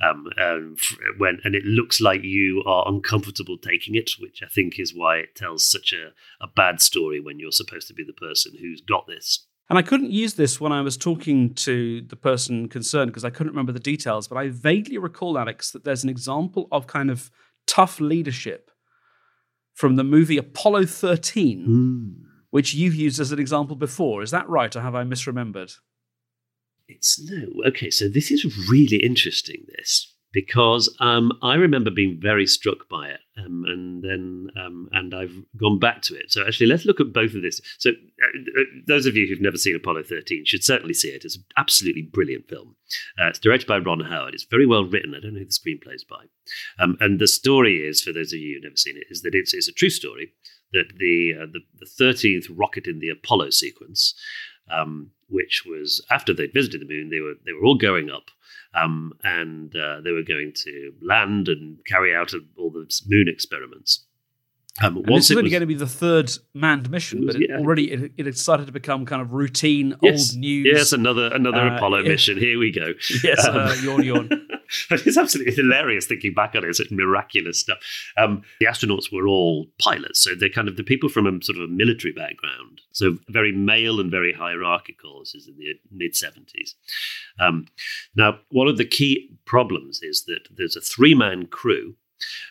Um, 0.00 0.26
and 0.36 0.78
when 1.18 1.38
and 1.44 1.54
it 1.54 1.64
looks 1.64 2.00
like 2.00 2.22
you 2.22 2.62
are 2.66 2.88
uncomfortable 2.88 3.58
taking 3.58 3.94
it, 3.94 4.10
which 4.18 4.42
I 4.42 4.48
think 4.48 4.78
is 4.78 4.94
why 4.94 5.16
it 5.16 5.34
tells 5.34 5.66
such 5.66 5.92
a, 5.92 6.12
a 6.44 6.48
bad 6.48 6.80
story 6.80 7.20
when 7.20 7.38
you're 7.38 7.52
supposed 7.52 7.88
to 7.88 7.94
be 7.94 8.04
the 8.04 8.12
person 8.12 8.52
who's 8.60 8.80
got 8.80 9.06
this. 9.06 9.46
And 9.68 9.78
I 9.78 9.82
couldn't 9.82 10.12
use 10.12 10.34
this 10.34 10.60
when 10.60 10.70
I 10.70 10.80
was 10.80 10.96
talking 10.96 11.52
to 11.54 12.00
the 12.02 12.14
person 12.14 12.68
concerned 12.68 13.10
because 13.10 13.24
I 13.24 13.30
couldn't 13.30 13.52
remember 13.52 13.72
the 13.72 13.80
details, 13.80 14.28
but 14.28 14.38
I 14.38 14.48
vaguely 14.48 14.96
recall, 14.96 15.38
Alex, 15.38 15.72
that 15.72 15.82
there's 15.82 16.04
an 16.04 16.10
example 16.10 16.68
of 16.70 16.86
kind 16.86 17.10
of 17.10 17.32
tough 17.66 17.98
leadership 17.98 18.70
from 19.74 19.96
the 19.96 20.04
movie 20.04 20.38
Apollo 20.38 20.86
13. 20.86 21.66
Mm 21.66 22.25
which 22.56 22.72
you've 22.72 22.94
used 22.94 23.20
as 23.20 23.32
an 23.32 23.38
example 23.38 23.76
before. 23.76 24.22
Is 24.22 24.30
that 24.30 24.48
right, 24.48 24.74
or 24.74 24.80
have 24.80 24.94
I 24.94 25.04
misremembered? 25.04 25.74
It's 26.88 27.20
no. 27.20 27.48
Okay, 27.66 27.90
so 27.90 28.08
this 28.08 28.30
is 28.30 28.70
really 28.70 28.96
interesting. 28.96 29.66
This 29.76 30.14
because 30.32 30.88
um, 30.98 31.32
I 31.42 31.56
remember 31.56 31.90
being 31.90 32.18
very 32.18 32.46
struck 32.46 32.88
by 32.88 33.08
it, 33.08 33.20
um, 33.36 33.66
and 33.68 34.02
then 34.02 34.48
um, 34.58 34.88
and 34.92 35.14
I've 35.14 35.36
gone 35.58 35.78
back 35.78 36.00
to 36.04 36.14
it. 36.14 36.32
So 36.32 36.46
actually, 36.46 36.68
let's 36.68 36.86
look 36.86 36.98
at 36.98 37.12
both 37.12 37.34
of 37.34 37.42
this. 37.42 37.60
So 37.76 37.90
uh, 37.90 38.60
uh, 38.60 38.64
those 38.86 39.04
of 39.04 39.16
you 39.16 39.26
who've 39.26 39.42
never 39.42 39.58
seen 39.58 39.76
Apollo 39.76 40.04
13 40.04 40.46
should 40.46 40.64
certainly 40.64 40.94
see 40.94 41.08
it. 41.08 41.26
It's 41.26 41.36
an 41.36 41.44
absolutely 41.58 42.08
brilliant 42.10 42.48
film. 42.48 42.74
Uh, 43.20 43.26
it's 43.26 43.38
directed 43.38 43.66
by 43.66 43.76
Ron 43.76 44.00
Howard. 44.00 44.32
It's 44.32 44.46
very 44.50 44.64
well 44.64 44.86
written. 44.86 45.14
I 45.14 45.20
don't 45.20 45.34
know 45.34 45.40
who 45.40 45.44
the 45.44 45.50
screenplay 45.50 45.96
is 45.96 46.04
by. 46.04 46.24
Um, 46.78 46.96
and 47.00 47.18
the 47.18 47.28
story 47.28 47.86
is, 47.86 48.00
for 48.00 48.14
those 48.14 48.32
of 48.32 48.38
you 48.38 48.54
who've 48.54 48.64
never 48.64 48.76
seen 48.76 48.96
it, 48.96 49.08
is 49.10 49.20
that 49.20 49.34
it's, 49.34 49.52
it's 49.52 49.68
a 49.68 49.72
true 49.72 49.90
story 49.90 50.32
that 50.72 50.92
the, 50.98 51.34
uh, 51.40 51.46
the, 51.52 51.60
the 51.78 51.86
13th 51.86 52.46
rocket 52.54 52.86
in 52.86 52.98
the 52.98 53.08
Apollo 53.08 53.50
sequence, 53.50 54.14
um, 54.70 55.10
which 55.28 55.64
was 55.66 56.04
after 56.10 56.32
they'd 56.32 56.52
visited 56.52 56.80
the 56.80 56.86
moon, 56.86 57.10
they 57.10 57.20
were 57.20 57.34
they 57.44 57.52
were 57.52 57.64
all 57.64 57.76
going 57.76 58.10
up, 58.10 58.30
um, 58.74 59.12
and 59.22 59.74
uh, 59.76 60.00
they 60.02 60.12
were 60.12 60.22
going 60.22 60.52
to 60.54 60.92
land 61.02 61.48
and 61.48 61.78
carry 61.86 62.14
out 62.14 62.32
all 62.58 62.70
the 62.70 62.88
moon 63.08 63.28
experiments. 63.28 64.04
Um, 64.82 64.98
and 64.98 65.16
this 65.16 65.30
is 65.30 65.36
only 65.36 65.48
going 65.48 65.62
to 65.62 65.66
be 65.66 65.74
the 65.74 65.86
third 65.86 66.30
manned 66.52 66.90
mission, 66.90 67.24
was, 67.24 67.34
but 67.34 67.42
it, 67.42 67.48
yeah. 67.48 67.56
already 67.56 67.90
it, 67.90 68.12
it, 68.18 68.26
had 68.26 68.36
started 68.36 68.66
to 68.66 68.72
become 68.72 69.06
kind 69.06 69.22
of 69.22 69.32
routine 69.32 69.96
yes. 70.02 70.32
old 70.32 70.40
news. 70.40 70.66
Yes, 70.70 70.92
another 70.92 71.32
another 71.34 71.60
uh, 71.60 71.76
Apollo 71.76 72.02
mission. 72.02 72.36
Here 72.36 72.58
we 72.58 72.72
go. 72.72 72.92
Yes, 73.24 73.46
um, 73.46 73.56
uh, 73.56 73.74
yawn, 73.82 74.02
yawn. 74.02 74.28
it's 74.90 75.16
absolutely 75.16 75.54
hilarious 75.54 76.06
thinking 76.06 76.34
back 76.34 76.54
on 76.54 76.64
it. 76.64 76.68
It's 76.68 76.90
miraculous 76.90 77.60
stuff. 77.60 77.78
Um, 78.16 78.42
the 78.60 78.66
astronauts 78.66 79.12
were 79.12 79.26
all 79.26 79.66
pilots, 79.78 80.22
so 80.22 80.34
they're 80.34 80.48
kind 80.48 80.68
of 80.68 80.76
the 80.76 80.84
people 80.84 81.08
from 81.08 81.26
a 81.26 81.42
sort 81.42 81.58
of 81.58 81.64
a 81.64 81.72
military 81.72 82.12
background. 82.12 82.80
So 82.92 83.18
very 83.28 83.52
male 83.52 84.00
and 84.00 84.10
very 84.10 84.32
hierarchical. 84.32 85.20
This 85.20 85.34
is 85.34 85.48
in 85.48 85.56
the 85.56 85.74
mid 85.90 86.14
70s. 86.14 86.74
Um, 87.38 87.66
now, 88.14 88.38
one 88.50 88.68
of 88.68 88.78
the 88.78 88.86
key 88.86 89.30
problems 89.44 90.00
is 90.02 90.24
that 90.24 90.48
there's 90.54 90.76
a 90.76 90.80
three 90.80 91.14
man 91.14 91.46
crew, 91.46 91.94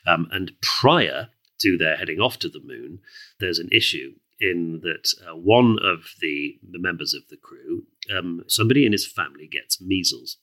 um, 0.07 0.27
and 0.31 0.51
prior 0.61 1.29
to 1.59 1.77
their 1.77 1.95
heading 1.95 2.19
off 2.19 2.37
to 2.39 2.49
the 2.49 2.61
moon, 2.63 2.99
there's 3.39 3.59
an 3.59 3.69
issue 3.71 4.13
in 4.39 4.81
that 4.83 5.13
uh, 5.27 5.35
one 5.35 5.77
of 5.81 6.13
the, 6.21 6.59
the 6.69 6.79
members 6.79 7.13
of 7.13 7.27
the 7.29 7.37
crew, 7.37 7.83
um, 8.15 8.43
somebody 8.47 8.85
in 8.85 8.91
his 8.91 9.07
family 9.07 9.47
gets 9.47 9.81
measles. 9.81 10.37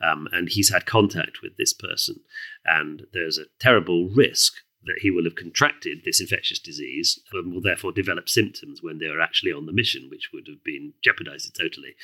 Um, 0.00 0.28
and 0.32 0.48
he's 0.48 0.72
had 0.72 0.86
contact 0.86 1.38
with 1.42 1.56
this 1.56 1.72
person, 1.72 2.20
and 2.64 3.06
there's 3.12 3.38
a 3.38 3.46
terrible 3.58 4.08
risk 4.10 4.54
that 4.84 4.98
he 5.00 5.10
will 5.10 5.24
have 5.24 5.34
contracted 5.34 5.98
this 6.04 6.20
infectious 6.20 6.58
disease 6.58 7.20
and 7.32 7.52
will 7.52 7.60
therefore 7.60 7.92
develop 7.92 8.28
symptoms 8.28 8.80
when 8.82 8.98
they 8.98 9.06
are 9.06 9.20
actually 9.20 9.52
on 9.52 9.66
the 9.66 9.72
mission, 9.72 10.08
which 10.08 10.30
would 10.32 10.46
have 10.48 10.62
been 10.64 10.92
jeopardized 11.02 11.54
totally. 11.58 11.94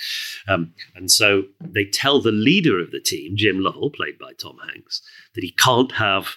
Um, 0.48 0.74
and 0.94 1.10
so 1.10 1.44
they 1.60 1.84
tell 1.84 2.20
the 2.20 2.32
leader 2.32 2.80
of 2.80 2.90
the 2.90 3.00
team, 3.00 3.36
Jim 3.36 3.60
Lovell, 3.60 3.90
played 3.90 4.18
by 4.18 4.32
Tom 4.32 4.58
Hanks, 4.68 5.02
that 5.34 5.44
he 5.44 5.52
can't 5.52 5.92
have 5.92 6.36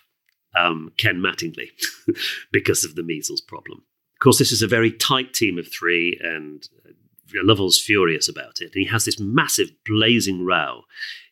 um, 0.55 0.91
Ken 0.97 1.17
Mattingly 1.17 1.69
because 2.51 2.83
of 2.83 2.95
the 2.95 3.03
measles 3.03 3.41
problem. 3.41 3.83
Of 4.15 4.23
course, 4.23 4.39
this 4.39 4.51
is 4.51 4.61
a 4.61 4.67
very 4.67 4.91
tight 4.91 5.33
team 5.33 5.59
of 5.59 5.71
three, 5.71 6.19
and 6.23 6.67
Lovell's 7.35 7.79
furious 7.79 8.29
about 8.29 8.59
it. 8.59 8.73
And 8.73 8.83
he 8.83 8.85
has 8.85 9.05
this 9.05 9.19
massive 9.19 9.69
blazing 9.85 10.45
row 10.45 10.81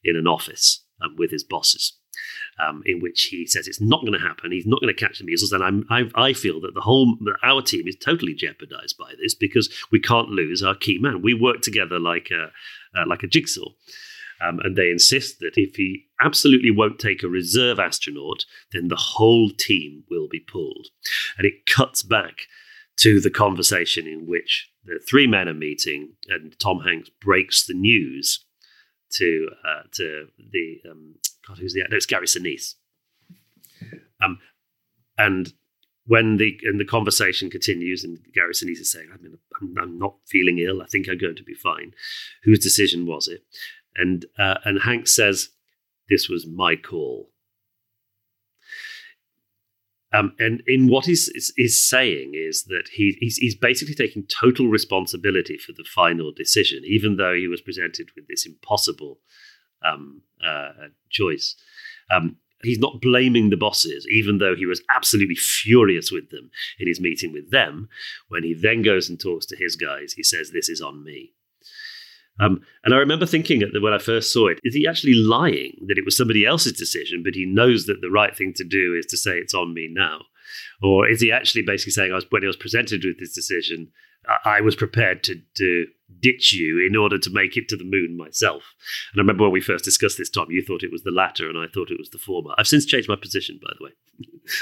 in 0.04 0.16
an 0.16 0.28
office 0.28 0.84
um, 1.02 1.16
with 1.18 1.32
his 1.32 1.44
bosses. 1.44 1.98
Um, 2.58 2.82
in 2.86 3.02
which 3.02 3.24
he 3.24 3.46
says 3.46 3.68
it's 3.68 3.82
not 3.82 4.00
going 4.00 4.14
to 4.14 4.26
happen. 4.26 4.54
He's 4.54 4.66
not 4.66 4.80
going 4.80 4.94
to 4.94 5.00
catch 5.00 5.20
the 5.20 5.26
measles, 5.26 5.52
and 5.52 5.84
I, 5.90 6.04
I 6.16 6.32
feel 6.32 6.62
that 6.62 6.74
the 6.74 6.80
whole 6.80 7.18
our 7.44 7.62
team 7.62 7.86
is 7.86 7.98
totally 7.98 8.34
jeopardized 8.34 8.98
by 8.98 9.12
this 9.22 9.36
because 9.36 9.70
we 9.92 10.00
can't 10.00 10.30
lose 10.30 10.64
our 10.64 10.74
key 10.74 10.98
man. 10.98 11.22
We 11.22 11.34
work 11.34 11.60
together 11.60 12.00
like 12.00 12.30
a 12.32 12.52
uh, 12.98 13.04
like 13.06 13.24
a 13.24 13.28
jigsaw. 13.28 13.66
Um, 14.42 14.60
and 14.64 14.76
they 14.76 14.90
insist 14.90 15.40
that 15.40 15.58
if 15.58 15.76
he 15.76 16.06
absolutely 16.22 16.72
won't 16.72 17.00
take 17.00 17.24
a 17.24 17.30
reserve 17.30 17.80
astronaut, 17.80 18.46
then 18.72 18.88
the 18.88 18.96
whole 18.96 19.50
team 19.50 20.04
will 20.10 20.28
be 20.30 20.40
pulled. 20.40 20.88
And 21.38 21.46
it 21.46 21.66
cuts 21.66 22.04
back 22.04 22.48
to 22.98 23.20
the 23.20 23.30
conversation 23.30 24.08
in 24.08 24.26
which 24.28 24.70
the 24.86 25.00
three 25.00 25.28
men 25.28 25.50
are 25.50 25.54
meeting, 25.54 26.14
and 26.28 26.58
Tom 26.60 26.82
Hanks 26.82 27.10
breaks 27.22 27.66
the 27.66 27.74
news 27.74 28.46
to 29.14 29.50
uh, 29.68 29.84
to 29.94 30.28
the 30.52 30.82
um, 30.90 31.16
God, 31.48 31.58
who's 31.58 31.74
the 31.74 31.82
actor? 31.82 31.96
It's 31.96 32.06
Gary 32.06 32.28
Sinise. 32.28 32.76
Um, 34.24 34.40
and 35.18 35.54
when 36.08 36.38
the 36.38 36.60
and 36.64 36.80
the 36.80 36.86
conversation 36.86 37.50
continues, 37.50 38.04
and 38.04 38.20
Gary 38.34 38.54
Sinise 38.54 38.80
is 38.80 38.92
saying, 38.92 39.10
"I 39.14 39.18
mean, 39.18 39.38
I'm, 39.62 39.76
I'm, 39.82 39.98
not 39.98 40.16
feeling 40.28 40.60
ill. 40.60 40.82
I 40.82 40.86
think 40.86 41.08
I'm 41.08 41.18
going 41.18 41.36
to 41.36 41.44
be 41.44 41.54
fine." 41.54 41.94
Whose 42.44 42.60
decision 42.60 43.06
was 43.06 43.28
it? 43.28 43.44
And 43.96 44.26
uh, 44.38 44.56
and 44.66 44.82
Hank 44.82 45.08
says, 45.08 45.50
"This 46.10 46.30
was 46.30 46.46
my 46.46 46.76
call." 46.76 47.32
Um, 50.16 50.34
and 50.40 50.62
in 50.68 50.88
what 50.88 51.06
he's, 51.06 51.30
is 51.58 51.84
saying 51.84 52.34
is 52.36 52.64
that 52.66 52.90
he, 52.94 53.18
he's, 53.20 53.38
he's 53.38 53.56
basically 53.56 53.96
taking 53.96 54.26
total 54.28 54.68
responsibility 54.68 55.58
for 55.58 55.74
the 55.74 55.84
final 55.84 56.32
decision, 56.32 56.84
even 56.86 57.18
though 57.18 57.34
he 57.34 57.48
was 57.48 57.62
presented 57.62 58.10
with 58.16 58.28
this 58.28 58.46
impossible 58.46 59.20
um, 59.84 60.22
uh, 60.46 60.72
choice. 61.10 61.56
Um, 62.12 62.38
he's 62.64 62.80
not 62.80 63.02
blaming 63.02 63.50
the 63.50 63.58
bosses, 63.58 64.08
even 64.10 64.38
though 64.38 64.56
he 64.56 64.66
was 64.66 64.82
absolutely 64.90 65.36
furious 65.36 66.12
with 66.12 66.30
them 66.30 66.50
in 66.80 66.88
his 66.88 67.02
meeting 67.02 67.34
with 67.34 67.52
them. 67.52 67.90
When 68.30 68.44
he 68.44 68.54
then 68.54 68.82
goes 68.82 69.10
and 69.10 69.20
talks 69.20 69.46
to 69.48 69.58
his 69.58 69.76
guys, 69.76 70.14
he 70.14 70.24
says, 70.24 70.52
This 70.52 70.70
is 70.70 70.82
on 70.82 71.04
me. 71.04 71.34
Um, 72.40 72.62
and 72.84 72.94
I 72.94 72.98
remember 72.98 73.26
thinking 73.26 73.62
at 73.62 73.70
the, 73.72 73.80
when 73.80 73.94
I 73.94 73.98
first 73.98 74.34
saw 74.34 74.48
it, 74.48 74.60
is 74.64 74.76
he 74.76 74.88
actually 74.88 75.14
lying 75.14 75.78
that 75.88 75.98
it 75.98 76.06
was 76.06 76.18
somebody 76.18 76.46
else's 76.46 76.74
decision, 76.74 77.24
but 77.24 77.36
he 77.36 77.46
knows 77.46 77.86
that 77.86 78.02
the 78.02 78.12
right 78.12 78.36
thing 78.36 78.54
to 78.58 78.64
do 78.64 78.94
is 78.94 79.06
to 79.08 79.18
say 79.18 79.38
it's 79.38 79.54
on 79.54 79.74
me 79.74 79.88
now? 79.90 80.20
Or 80.84 81.08
is 81.08 81.22
he 81.22 81.32
actually 81.32 81.64
basically 81.64 81.94
saying, 81.94 82.12
I 82.12 82.16
was, 82.16 82.26
when 82.30 82.44
he 82.44 82.48
was 82.48 82.58
presented 82.58 83.04
with 83.06 83.20
this 83.20 83.34
decision, 83.34 83.90
I, 84.28 84.58
I 84.58 84.62
was 84.62 84.76
prepared 84.76 85.24
to, 85.24 85.42
to 85.56 85.86
ditch 86.20 86.54
you 86.54 86.86
in 86.86 86.96
order 86.96 87.18
to 87.18 87.30
make 87.30 87.56
it 87.56 87.70
to 87.70 87.78
the 87.78 87.86
moon 87.86 88.18
myself? 88.18 88.64
And 89.14 89.20
I 89.20 89.22
remember 89.22 89.44
when 89.44 89.54
we 89.54 89.62
first 89.62 89.86
discussed 89.86 90.18
this, 90.18 90.30
Tom, 90.30 90.48
you 90.50 90.62
thought 90.62 90.84
it 90.84 90.92
was 90.92 91.04
the 91.04 91.12
latter, 91.12 91.50
and 91.50 91.58
I 91.58 91.68
thought 91.74 91.92
it 91.92 92.00
was 92.00 92.10
the 92.10 92.18
former. 92.18 92.52
I've 92.58 92.68
since 92.68 92.86
changed 92.86 93.10
my 93.10 93.16
position, 93.16 93.60
by 93.64 93.72
the 93.78 93.86
way. 93.86 93.92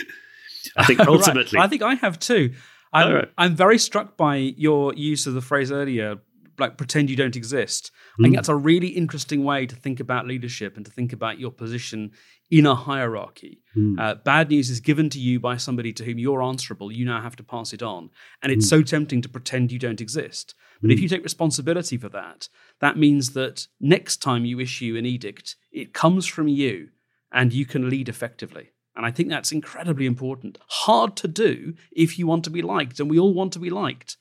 I 0.77 0.85
think 0.85 0.99
ultimately. 1.07 1.57
Right. 1.57 1.65
I 1.65 1.67
think 1.67 1.81
I 1.81 1.95
have 1.95 2.19
too. 2.19 2.53
I'm, 2.93 3.13
right. 3.13 3.31
I'm 3.37 3.55
very 3.55 3.79
struck 3.79 4.17
by 4.17 4.35
your 4.35 4.93
use 4.93 5.25
of 5.25 5.33
the 5.33 5.41
phrase 5.41 5.71
earlier, 5.71 6.19
like 6.59 6.77
pretend 6.77 7.09
you 7.09 7.15
don't 7.15 7.35
exist. 7.35 7.91
I 8.19 8.23
think 8.23 8.33
hmm. 8.33 8.35
that's 8.35 8.49
a 8.49 8.55
really 8.55 8.89
interesting 8.89 9.43
way 9.43 9.65
to 9.65 9.75
think 9.75 9.99
about 9.99 10.27
leadership 10.27 10.75
and 10.75 10.85
to 10.85 10.91
think 10.91 11.13
about 11.13 11.39
your 11.39 11.51
position 11.51 12.11
in 12.51 12.65
a 12.65 12.75
hierarchy. 12.75 13.61
Hmm. 13.73 13.99
Uh, 13.99 14.15
bad 14.15 14.49
news 14.49 14.69
is 14.69 14.79
given 14.79 15.09
to 15.11 15.19
you 15.19 15.39
by 15.39 15.57
somebody 15.57 15.93
to 15.93 16.03
whom 16.03 16.19
you're 16.19 16.43
answerable. 16.43 16.91
You 16.91 17.05
now 17.05 17.21
have 17.21 17.35
to 17.37 17.43
pass 17.43 17.73
it 17.73 17.81
on. 17.81 18.09
And 18.41 18.51
it's 18.51 18.65
hmm. 18.65 18.77
so 18.77 18.81
tempting 18.83 19.21
to 19.21 19.29
pretend 19.29 19.71
you 19.71 19.79
don't 19.79 20.01
exist. 20.01 20.55
But 20.81 20.91
if 20.91 20.99
you 20.99 21.07
take 21.07 21.23
responsibility 21.23 21.95
for 21.95 22.09
that, 22.09 22.49
that 22.81 22.97
means 22.97 23.31
that 23.33 23.67
next 23.79 24.17
time 24.17 24.43
you 24.43 24.59
issue 24.59 24.97
an 24.97 25.05
edict, 25.05 25.55
it 25.71 25.93
comes 25.93 26.25
from 26.25 26.49
you 26.49 26.89
and 27.31 27.53
you 27.53 27.65
can 27.65 27.89
lead 27.89 28.09
effectively. 28.09 28.71
And 28.95 29.05
I 29.05 29.11
think 29.11 29.29
that's 29.29 29.53
incredibly 29.53 30.05
important. 30.05 30.57
Hard 30.67 31.15
to 31.17 31.27
do 31.29 31.75
if 31.91 32.19
you 32.19 32.27
want 32.27 32.43
to 32.43 32.49
be 32.49 32.61
liked, 32.61 32.99
and 32.99 33.09
we 33.09 33.17
all 33.17 33.33
want 33.33 33.53
to 33.53 33.59
be 33.59 33.69
liked. 33.69 34.17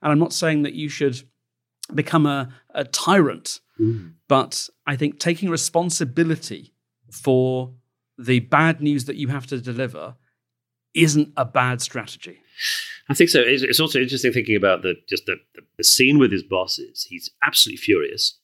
And 0.00 0.12
I'm 0.12 0.18
not 0.18 0.32
saying 0.32 0.62
that 0.62 0.74
you 0.74 0.88
should 0.88 1.22
become 1.94 2.26
a, 2.26 2.48
a 2.74 2.84
tyrant, 2.84 3.60
mm. 3.78 4.12
but 4.28 4.68
I 4.86 4.96
think 4.96 5.18
taking 5.18 5.50
responsibility 5.50 6.72
for 7.10 7.72
the 8.18 8.40
bad 8.40 8.80
news 8.80 9.04
that 9.04 9.16
you 9.16 9.28
have 9.28 9.46
to 9.48 9.60
deliver 9.60 10.16
isn't 10.94 11.32
a 11.36 11.44
bad 11.44 11.80
strategy. 11.80 12.40
I 13.08 13.14
think 13.14 13.30
so. 13.30 13.40
It's, 13.40 13.62
it's 13.62 13.80
also 13.80 14.00
interesting 14.00 14.32
thinking 14.32 14.56
about 14.56 14.82
the 14.82 14.94
just 15.08 15.26
the, 15.26 15.36
the, 15.54 15.62
the 15.76 15.84
scene 15.84 16.18
with 16.18 16.32
his 16.32 16.42
bosses. 16.42 17.06
He's 17.08 17.30
absolutely 17.42 17.78
furious. 17.78 18.38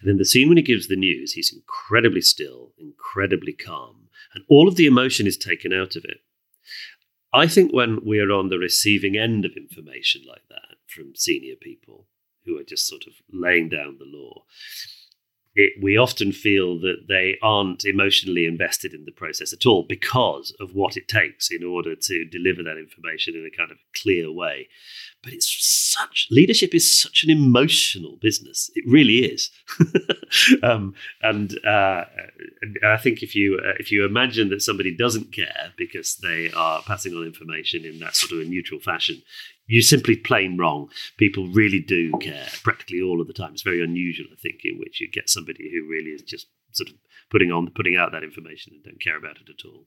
And 0.00 0.08
then 0.08 0.18
the 0.18 0.24
scene 0.24 0.48
when 0.48 0.56
he 0.56 0.64
gives 0.64 0.88
the 0.88 0.96
news, 0.96 1.32
he's 1.32 1.52
incredibly 1.52 2.22
still, 2.22 2.72
incredibly 2.76 3.52
calm, 3.52 4.08
and 4.34 4.42
all 4.48 4.66
of 4.66 4.74
the 4.76 4.86
emotion 4.86 5.26
is 5.26 5.36
taken 5.36 5.72
out 5.72 5.94
of 5.94 6.04
it. 6.04 6.18
I 7.32 7.46
think 7.46 7.72
when 7.72 8.04
we 8.04 8.18
are 8.18 8.32
on 8.32 8.48
the 8.48 8.58
receiving 8.58 9.16
end 9.16 9.44
of 9.44 9.52
information 9.56 10.22
like 10.28 10.42
that 10.48 10.78
from 10.88 11.14
senior 11.14 11.54
people 11.60 12.08
who 12.50 12.58
are 12.58 12.64
just 12.64 12.86
sort 12.86 13.06
of 13.06 13.14
laying 13.32 13.68
down 13.68 13.98
the 13.98 14.04
law, 14.04 14.44
it, 15.54 15.72
we 15.82 15.96
often 15.96 16.32
feel 16.32 16.78
that 16.80 17.06
they 17.08 17.36
aren't 17.42 17.84
emotionally 17.84 18.46
invested 18.46 18.94
in 18.94 19.04
the 19.04 19.12
process 19.12 19.52
at 19.52 19.66
all 19.66 19.84
because 19.88 20.54
of 20.60 20.74
what 20.74 20.96
it 20.96 21.08
takes 21.08 21.50
in 21.50 21.64
order 21.64 21.94
to 21.96 22.24
deliver 22.24 22.62
that 22.62 22.78
information 22.78 23.34
in 23.34 23.44
a 23.46 23.56
kind 23.56 23.70
of 23.70 23.78
clear 23.94 24.32
way. 24.32 24.68
But 25.22 25.32
it's 25.32 25.48
such 25.90 26.28
leadership 26.30 26.74
is 26.74 27.00
such 27.00 27.24
an 27.24 27.30
emotional 27.30 28.16
business. 28.20 28.70
It 28.74 28.84
really 28.86 29.24
is. 29.24 29.50
um, 30.62 30.94
and, 31.22 31.58
uh, 31.64 32.04
I 32.86 32.96
think 32.96 33.22
if 33.22 33.34
you 33.34 33.58
uh, 33.58 33.72
if 33.78 33.90
you 33.90 34.04
imagine 34.04 34.50
that 34.50 34.62
somebody 34.62 34.94
doesn't 34.94 35.32
care 35.32 35.72
because 35.76 36.16
they 36.16 36.50
are 36.52 36.82
passing 36.82 37.14
on 37.14 37.24
information 37.24 37.84
in 37.84 37.98
that 38.00 38.14
sort 38.14 38.32
of 38.32 38.46
a 38.46 38.50
neutral 38.50 38.80
fashion, 38.80 39.22
you're 39.66 39.82
simply 39.82 40.16
plain 40.16 40.56
wrong. 40.56 40.90
People 41.16 41.48
really 41.48 41.80
do 41.80 42.12
care 42.20 42.46
practically 42.62 43.00
all 43.00 43.20
of 43.20 43.26
the 43.26 43.32
time. 43.32 43.52
It's 43.52 43.62
very 43.62 43.82
unusual, 43.82 44.26
I 44.32 44.36
think, 44.40 44.60
in 44.64 44.78
which 44.78 45.00
you 45.00 45.08
get 45.10 45.30
somebody 45.30 45.70
who 45.70 45.88
really 45.88 46.10
is 46.10 46.22
just 46.22 46.48
sort 46.72 46.90
of 46.90 46.96
putting 47.30 47.50
on 47.50 47.70
putting 47.74 47.96
out 47.96 48.12
that 48.12 48.24
information 48.24 48.72
and 48.74 48.84
don't 48.84 49.00
care 49.00 49.16
about 49.16 49.36
it 49.36 49.48
at 49.48 49.64
all. 49.66 49.86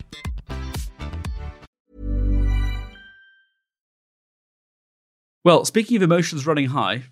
Well, 5.43 5.65
speaking 5.65 5.97
of 5.97 6.03
emotions 6.03 6.45
running 6.45 6.67
high, 6.67 7.03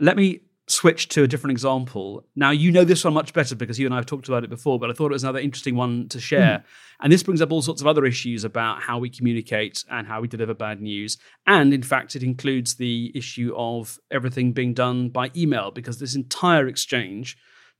let 0.00 0.16
me 0.16 0.42
switch 0.70 1.08
to 1.08 1.24
a 1.24 1.26
different 1.26 1.52
example. 1.52 2.24
Now, 2.36 2.50
you 2.50 2.70
know 2.70 2.84
this 2.84 3.04
one 3.04 3.12
much 3.12 3.32
better 3.32 3.56
because 3.56 3.78
you 3.78 3.86
and 3.86 3.94
I 3.94 3.98
have 3.98 4.06
talked 4.06 4.28
about 4.28 4.44
it 4.44 4.50
before, 4.50 4.78
but 4.78 4.88
I 4.88 4.92
thought 4.92 5.10
it 5.10 5.14
was 5.14 5.24
another 5.24 5.40
interesting 5.40 5.74
one 5.74 6.08
to 6.10 6.18
hmm. 6.18 6.22
share. 6.22 6.64
And 7.00 7.12
this 7.12 7.22
brings 7.22 7.42
up 7.42 7.50
all 7.50 7.62
sorts 7.62 7.80
of 7.80 7.86
other 7.86 8.04
issues 8.04 8.44
about 8.44 8.82
how 8.82 8.98
we 8.98 9.10
communicate 9.10 9.84
and 9.90 10.06
how 10.06 10.20
we 10.20 10.28
deliver 10.28 10.54
bad 10.54 10.80
news. 10.80 11.18
And 11.46 11.74
in 11.74 11.82
fact, 11.82 12.14
it 12.14 12.22
includes 12.22 12.74
the 12.76 13.10
issue 13.14 13.52
of 13.56 13.98
everything 14.10 14.52
being 14.52 14.74
done 14.74 15.08
by 15.08 15.30
email 15.36 15.70
because 15.70 15.98
this 15.98 16.14
entire 16.14 16.68
exchange 16.68 17.36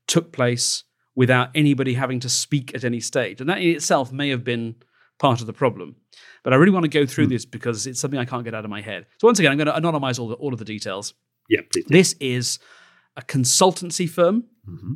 took 0.07 0.33
place 0.33 0.83
without 1.15 1.49
anybody 1.55 1.93
having 1.93 2.19
to 2.21 2.29
speak 2.29 2.73
at 2.75 2.83
any 2.83 2.99
stage. 2.99 3.39
And 3.39 3.49
that 3.49 3.59
in 3.59 3.75
itself 3.75 4.11
may 4.11 4.29
have 4.29 4.43
been 4.43 4.75
part 5.21 5.39
of 5.39 5.47
the 5.47 5.53
problem. 5.53 5.95
But 6.43 6.51
I 6.51 6.55
really 6.55 6.71
want 6.71 6.83
to 6.83 6.89
go 6.89 7.05
through 7.05 7.25
hmm. 7.25 7.33
this 7.33 7.45
because 7.45 7.85
it's 7.85 7.99
something 7.99 8.19
I 8.19 8.25
can't 8.25 8.43
get 8.43 8.55
out 8.55 8.65
of 8.65 8.71
my 8.71 8.81
head. 8.81 9.05
So 9.19 9.27
once 9.27 9.39
again, 9.39 9.51
I'm 9.51 9.57
going 9.57 9.67
to 9.67 9.79
anonymize 9.79 10.19
all, 10.19 10.27
the, 10.27 10.35
all 10.35 10.51
of 10.51 10.59
the 10.59 10.65
details. 10.65 11.13
Yeah, 11.47 11.61
please. 11.71 11.85
This 11.87 12.15
is 12.19 12.59
a 13.15 13.21
consultancy 13.21 14.09
firm. 14.09 14.45
Mm-hmm. 14.67 14.93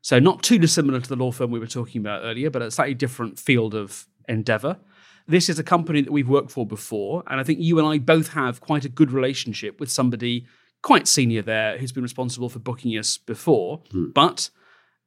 So, 0.00 0.18
not 0.18 0.42
too 0.42 0.58
dissimilar 0.58 1.00
to 1.00 1.08
the 1.08 1.16
law 1.16 1.32
firm 1.32 1.50
we 1.50 1.58
were 1.58 1.66
talking 1.66 2.00
about 2.00 2.22
earlier, 2.22 2.50
but 2.50 2.62
a 2.62 2.70
slightly 2.70 2.94
different 2.94 3.38
field 3.38 3.74
of 3.74 4.06
endeavor. 4.28 4.78
This 5.26 5.48
is 5.48 5.58
a 5.58 5.64
company 5.64 6.02
that 6.02 6.12
we've 6.12 6.28
worked 6.28 6.50
for 6.50 6.66
before. 6.66 7.24
And 7.26 7.40
I 7.40 7.42
think 7.42 7.58
you 7.58 7.78
and 7.78 7.88
I 7.88 7.98
both 7.98 8.34
have 8.34 8.60
quite 8.60 8.84
a 8.84 8.90
good 8.90 9.10
relationship 9.10 9.80
with 9.80 9.90
somebody 9.90 10.46
quite 10.82 11.08
senior 11.08 11.40
there 11.40 11.78
who's 11.78 11.92
been 11.92 12.02
responsible 12.02 12.50
for 12.50 12.58
booking 12.58 12.92
us 12.92 13.16
before. 13.16 13.80
Hmm. 13.90 14.10
But 14.14 14.50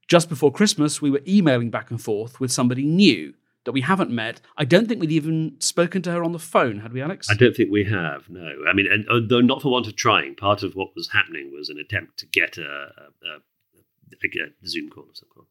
just 0.08 0.28
before 0.30 0.52
Christmas, 0.52 1.02
we 1.02 1.12
were 1.12 1.22
emailing 1.28 1.70
back 1.70 1.92
and 1.92 2.02
forth 2.02 2.40
with 2.40 2.52
somebody 2.52 2.84
new 2.84 3.36
that 3.68 3.74
we 3.74 3.82
haven't 3.82 4.10
met. 4.10 4.40
I 4.56 4.64
don't 4.64 4.88
think 4.88 5.02
we'd 5.02 5.12
even 5.12 5.58
spoken 5.60 6.02
to 6.04 6.12
her 6.14 6.24
on 6.24 6.32
the 6.32 6.40
phone, 6.40 6.80
had 6.80 6.94
we, 6.94 7.02
Alex? 7.02 7.28
I 7.30 7.34
don't 7.34 7.54
think 7.54 7.70
we 7.70 7.84
have. 7.84 8.30
No, 8.30 8.50
I 8.66 8.72
mean, 8.74 8.88
and 8.90 9.06
uh, 9.10 9.20
though 9.28 9.42
not 9.42 9.62
for 9.62 9.74
want 9.74 9.88
of 9.88 9.98
trying. 9.98 10.36
Part 10.36 10.64
of 10.64 10.74
what 10.74 10.96
was 10.96 11.10
happening 11.10 11.52
was 11.54 11.68
an 11.68 11.78
attempt 11.78 12.18
to 12.20 12.26
get 12.28 12.58
a, 12.58 12.64
a, 12.64 13.28
a, 13.28 13.40
a 14.14 14.68
Zoom 14.68 14.90
call 14.90 15.04
of 15.10 15.18
some 15.18 15.28
kind. 15.36 15.48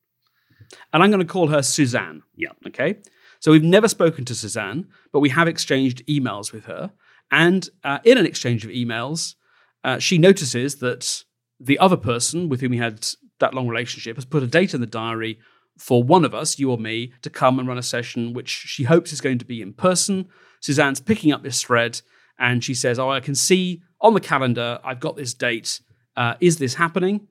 And 0.94 1.02
I'm 1.02 1.10
going 1.10 1.20
to 1.20 1.30
call 1.30 1.48
her 1.48 1.62
Suzanne. 1.62 2.22
Yeah. 2.34 2.52
Okay. 2.66 2.96
So 3.38 3.52
we've 3.52 3.62
never 3.62 3.86
spoken 3.86 4.24
to 4.24 4.34
Suzanne, 4.34 4.88
but 5.12 5.20
we 5.20 5.28
have 5.28 5.46
exchanged 5.46 6.02
emails 6.06 6.54
with 6.54 6.64
her. 6.64 6.92
And 7.30 7.68
uh, 7.84 7.98
in 8.02 8.16
an 8.16 8.24
exchange 8.24 8.64
of 8.64 8.70
emails, 8.70 9.34
uh, 9.84 9.98
she 9.98 10.16
notices 10.16 10.76
that 10.76 11.22
the 11.60 11.78
other 11.78 11.98
person 11.98 12.48
with 12.48 12.62
whom 12.62 12.70
we 12.70 12.78
had 12.78 13.06
that 13.40 13.52
long 13.52 13.68
relationship 13.68 14.16
has 14.16 14.24
put 14.24 14.42
a 14.42 14.46
date 14.46 14.72
in 14.72 14.80
the 14.80 14.86
diary 14.86 15.38
for 15.78 16.02
one 16.02 16.24
of 16.24 16.34
us, 16.34 16.58
you 16.58 16.70
or 16.70 16.78
me, 16.78 17.12
to 17.22 17.30
come 17.30 17.58
and 17.58 17.68
run 17.68 17.78
a 17.78 17.82
session 17.82 18.32
which 18.32 18.48
she 18.48 18.84
hopes 18.84 19.12
is 19.12 19.20
going 19.20 19.38
to 19.38 19.44
be 19.44 19.60
in 19.62 19.72
person. 19.72 20.28
Suzanne's 20.60 21.00
picking 21.00 21.32
up 21.32 21.42
this 21.42 21.62
thread 21.62 22.00
and 22.38 22.62
she 22.62 22.74
says, 22.74 22.98
Oh, 22.98 23.10
I 23.10 23.20
can 23.20 23.34
see 23.34 23.82
on 24.00 24.14
the 24.14 24.20
calendar, 24.20 24.78
I've 24.84 25.00
got 25.00 25.16
this 25.16 25.34
date. 25.34 25.80
Uh, 26.16 26.34
is 26.40 26.58
this 26.58 26.74
happening? 26.74 27.28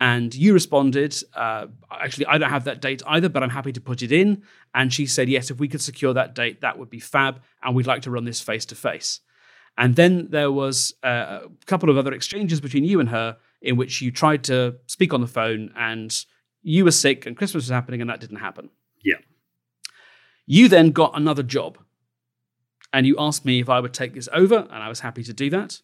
And 0.00 0.32
you 0.32 0.52
responded, 0.52 1.16
uh, 1.34 1.66
actually, 1.90 2.26
I 2.26 2.38
don't 2.38 2.50
have 2.50 2.64
that 2.64 2.80
date 2.80 3.02
either, 3.06 3.28
but 3.28 3.42
I'm 3.42 3.50
happy 3.50 3.72
to 3.72 3.80
put 3.80 4.02
it 4.02 4.12
in. 4.12 4.42
And 4.72 4.92
she 4.92 5.06
said, 5.06 5.28
yes, 5.28 5.50
if 5.50 5.58
we 5.58 5.66
could 5.66 5.80
secure 5.80 6.14
that 6.14 6.36
date, 6.36 6.60
that 6.60 6.78
would 6.78 6.88
be 6.88 7.00
fab. 7.00 7.42
And 7.62 7.74
we'd 7.74 7.86
like 7.86 8.02
to 8.02 8.10
run 8.10 8.24
this 8.24 8.40
face 8.40 8.64
to 8.66 8.76
face. 8.76 9.20
And 9.76 9.96
then 9.96 10.28
there 10.30 10.52
was 10.52 10.94
uh, 11.04 11.40
a 11.44 11.66
couple 11.66 11.90
of 11.90 11.96
other 11.96 12.12
exchanges 12.12 12.60
between 12.60 12.84
you 12.84 13.00
and 13.00 13.08
her 13.08 13.38
in 13.60 13.76
which 13.76 14.00
you 14.00 14.10
tried 14.12 14.44
to 14.44 14.76
speak 14.86 15.12
on 15.12 15.20
the 15.20 15.26
phone 15.26 15.72
and 15.76 16.24
you 16.68 16.84
were 16.84 16.90
sick 16.90 17.26
and 17.26 17.36
Christmas 17.36 17.64
was 17.64 17.70
happening 17.70 18.00
and 18.00 18.10
that 18.10 18.20
didn't 18.20 18.36
happen. 18.36 18.70
Yeah. 19.02 19.16
You 20.46 20.68
then 20.68 20.90
got 20.90 21.16
another 21.16 21.42
job 21.42 21.78
and 22.92 23.06
you 23.06 23.16
asked 23.18 23.44
me 23.44 23.60
if 23.60 23.68
I 23.68 23.80
would 23.80 23.92
take 23.92 24.14
this 24.14 24.28
over, 24.32 24.66
and 24.70 24.82
I 24.82 24.88
was 24.88 25.00
happy 25.00 25.22
to 25.24 25.32
do 25.32 25.50
that. 25.50 25.80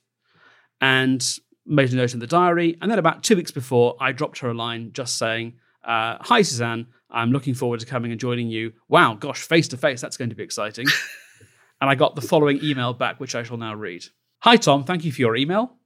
And 0.80 1.24
made 1.66 1.92
a 1.92 1.96
note 1.96 2.14
in 2.14 2.20
the 2.20 2.26
diary. 2.26 2.76
And 2.80 2.90
then 2.90 2.98
about 2.98 3.22
two 3.22 3.36
weeks 3.36 3.50
before, 3.50 3.96
I 4.00 4.12
dropped 4.12 4.38
her 4.40 4.50
a 4.50 4.54
line 4.54 4.90
just 4.92 5.16
saying, 5.16 5.54
uh, 5.84 6.18
Hi, 6.20 6.42
Suzanne. 6.42 6.86
I'm 7.10 7.30
looking 7.30 7.54
forward 7.54 7.80
to 7.80 7.86
coming 7.86 8.10
and 8.10 8.20
joining 8.20 8.48
you. 8.48 8.72
Wow, 8.88 9.14
gosh, 9.14 9.42
face 9.42 9.68
to 9.68 9.76
face, 9.76 10.00
that's 10.00 10.16
going 10.16 10.30
to 10.30 10.36
be 10.36 10.42
exciting. 10.42 10.86
and 11.80 11.88
I 11.88 11.94
got 11.94 12.16
the 12.16 12.22
following 12.22 12.58
email 12.62 12.92
back, 12.92 13.20
which 13.20 13.34
I 13.34 13.44
shall 13.44 13.56
now 13.56 13.74
read. 13.74 14.04
Hi, 14.40 14.56
Tom. 14.56 14.84
Thank 14.84 15.04
you 15.04 15.12
for 15.12 15.20
your 15.20 15.36
email. 15.36 15.76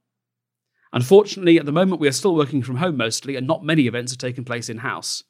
Unfortunately, 0.91 1.59
at 1.59 1.65
the 1.65 1.71
moment, 1.71 2.01
we 2.01 2.07
are 2.07 2.11
still 2.13 2.35
working 2.35 2.63
from 2.63 2.77
home 2.77 2.97
mostly, 2.97 3.35
and 3.35 3.45
not 3.45 3.63
many 3.63 3.87
events 3.87 4.11
are 4.13 4.17
taking 4.17 4.43
place 4.43 4.69
in 4.69 4.79
house. 4.79 5.23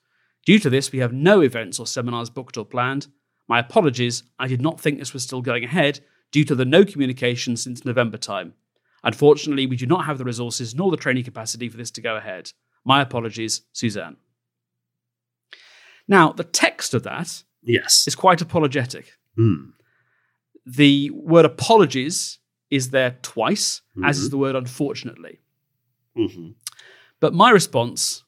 Due 0.45 0.59
to 0.59 0.69
this, 0.69 0.91
we 0.91 0.99
have 0.99 1.11
no 1.13 1.41
events 1.41 1.79
or 1.79 1.85
seminars 1.87 2.29
booked 2.29 2.57
or 2.57 2.65
planned, 2.65 3.07
my 3.49 3.59
apologies, 3.59 4.23
I 4.37 4.47
did 4.47 4.61
not 4.61 4.79
think 4.79 4.99
this 4.99 5.11
was 5.11 5.23
still 5.23 5.41
going 5.41 5.63
ahead 5.63 6.01
due 6.31 6.45
to 6.45 6.53
the 6.53 6.65
no 6.65 6.85
communication 6.85 7.57
since 7.57 7.83
November 7.83 8.17
time. 8.17 8.53
Unfortunately, 9.03 9.65
we 9.65 9.75
do 9.75 9.87
not 9.87 10.05
have 10.05 10.19
the 10.19 10.23
resources 10.23 10.75
nor 10.75 10.91
the 10.91 10.97
training 10.97 11.23
capacity 11.23 11.67
for 11.67 11.75
this 11.77 11.89
to 11.91 12.01
go 12.01 12.15
ahead. 12.15 12.51
My 12.85 13.01
apologies, 13.01 13.61
Suzanne. 13.73 14.17
Now, 16.07 16.31
the 16.31 16.43
text 16.43 16.93
of 16.93 17.03
that 17.03 17.43
Yes. 17.63 18.05
is 18.07 18.15
quite 18.15 18.39
apologetic. 18.41 19.17
Mm. 19.37 19.73
The 20.65 21.09
word 21.09 21.45
apologies 21.45 22.37
is 22.69 22.91
there 22.91 23.17
twice, 23.23 23.81
as 24.03 24.19
is 24.19 24.27
Mhm. 24.27 24.31
the 24.31 24.37
word 24.37 24.55
unfortunately. 24.55 25.39
Hmm 26.15 26.49
But 27.19 27.33
my 27.33 27.49
response 27.51 28.23